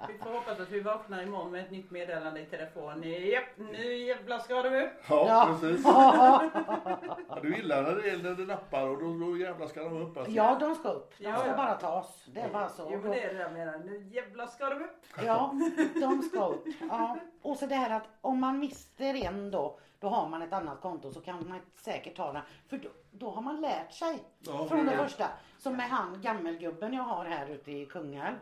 [0.09, 3.03] Vi får hoppas att vi vaknar imorgon med ett nytt meddelande i telefon.
[3.03, 4.91] Japp, nu jävlar ska de upp.
[5.09, 5.59] Ja, Ja.
[5.61, 5.85] precis.
[7.29, 10.17] Ja, du gillar när det, när det nappar och då, då jävlar ska de upp
[10.17, 10.33] alltså.
[10.33, 11.13] Ja, de ska upp.
[11.19, 11.57] De ska ja.
[11.57, 12.25] bara tas.
[12.35, 12.89] Det är bara så.
[12.93, 13.79] Jo men det är det jag menar.
[13.79, 15.05] Nu jävlar ska de upp.
[15.25, 15.53] Ja,
[15.95, 16.65] de ska upp.
[16.89, 17.17] Ja.
[17.43, 20.81] Och så det här att om man mister en då, då har man ett annat
[20.81, 22.43] konto så kan man säkert ta den.
[22.69, 24.99] För då, då har man lärt sig Ja, från det ja.
[25.05, 25.29] första.
[25.59, 28.37] Som med han gammelgubben jag har här ute i Kungälv.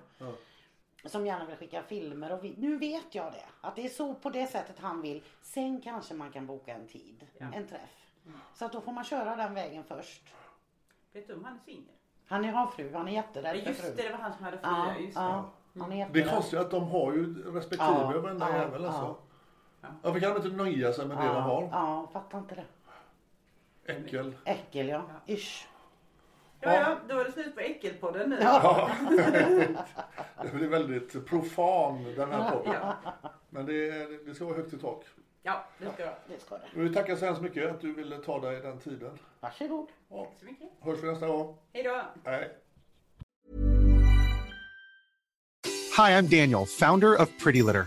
[1.04, 3.44] Som gärna vill skicka filmer och vi, nu vet jag det.
[3.60, 5.22] Att det är så på det sättet han vill.
[5.42, 8.12] Sen kanske man kan boka en tid, en träff.
[8.54, 10.22] Så att då får man köra den vägen först.
[11.12, 11.84] Vet du om han är singel?
[12.28, 13.92] Han är har fru, han är jätterädd Ja, för Just fru.
[13.96, 14.66] det, det var han som hade fru.
[14.70, 15.20] Ja, Ja, just det.
[15.22, 15.50] ja,
[15.80, 19.16] han är Det är konstigt att de har ju respektive Ja, varenda ja, jävel alltså.
[19.86, 19.94] Ja.
[20.02, 21.68] Varför kan de inte nöja sig med det de har?
[21.72, 22.64] Ja, fattar inte det.
[23.92, 24.34] Äckel.
[24.44, 25.02] Äckel ja.
[25.26, 25.68] Isch.
[26.60, 28.38] Ja, ja, då är det slut på Äckelpodden nu.
[28.40, 28.90] Ja.
[30.42, 32.72] Det blir väldigt profan den här podden.
[32.72, 32.96] Ja.
[33.50, 35.04] Men det, det ska vara högt i tak.
[35.42, 36.04] Ja, det ska.
[36.04, 36.64] Det ska det.
[36.74, 39.18] Vi tackar så hemskt mycket att du ville ta dig den tiden.
[39.40, 39.88] Varsågod.
[40.08, 40.32] Ja.
[40.40, 40.68] Så mycket.
[40.80, 41.56] Hörs vi nästa gång.
[41.72, 42.02] Hej då.
[42.24, 42.50] Hej.
[45.96, 47.86] Hi, I'm Daniel, founder of Pretty Litter.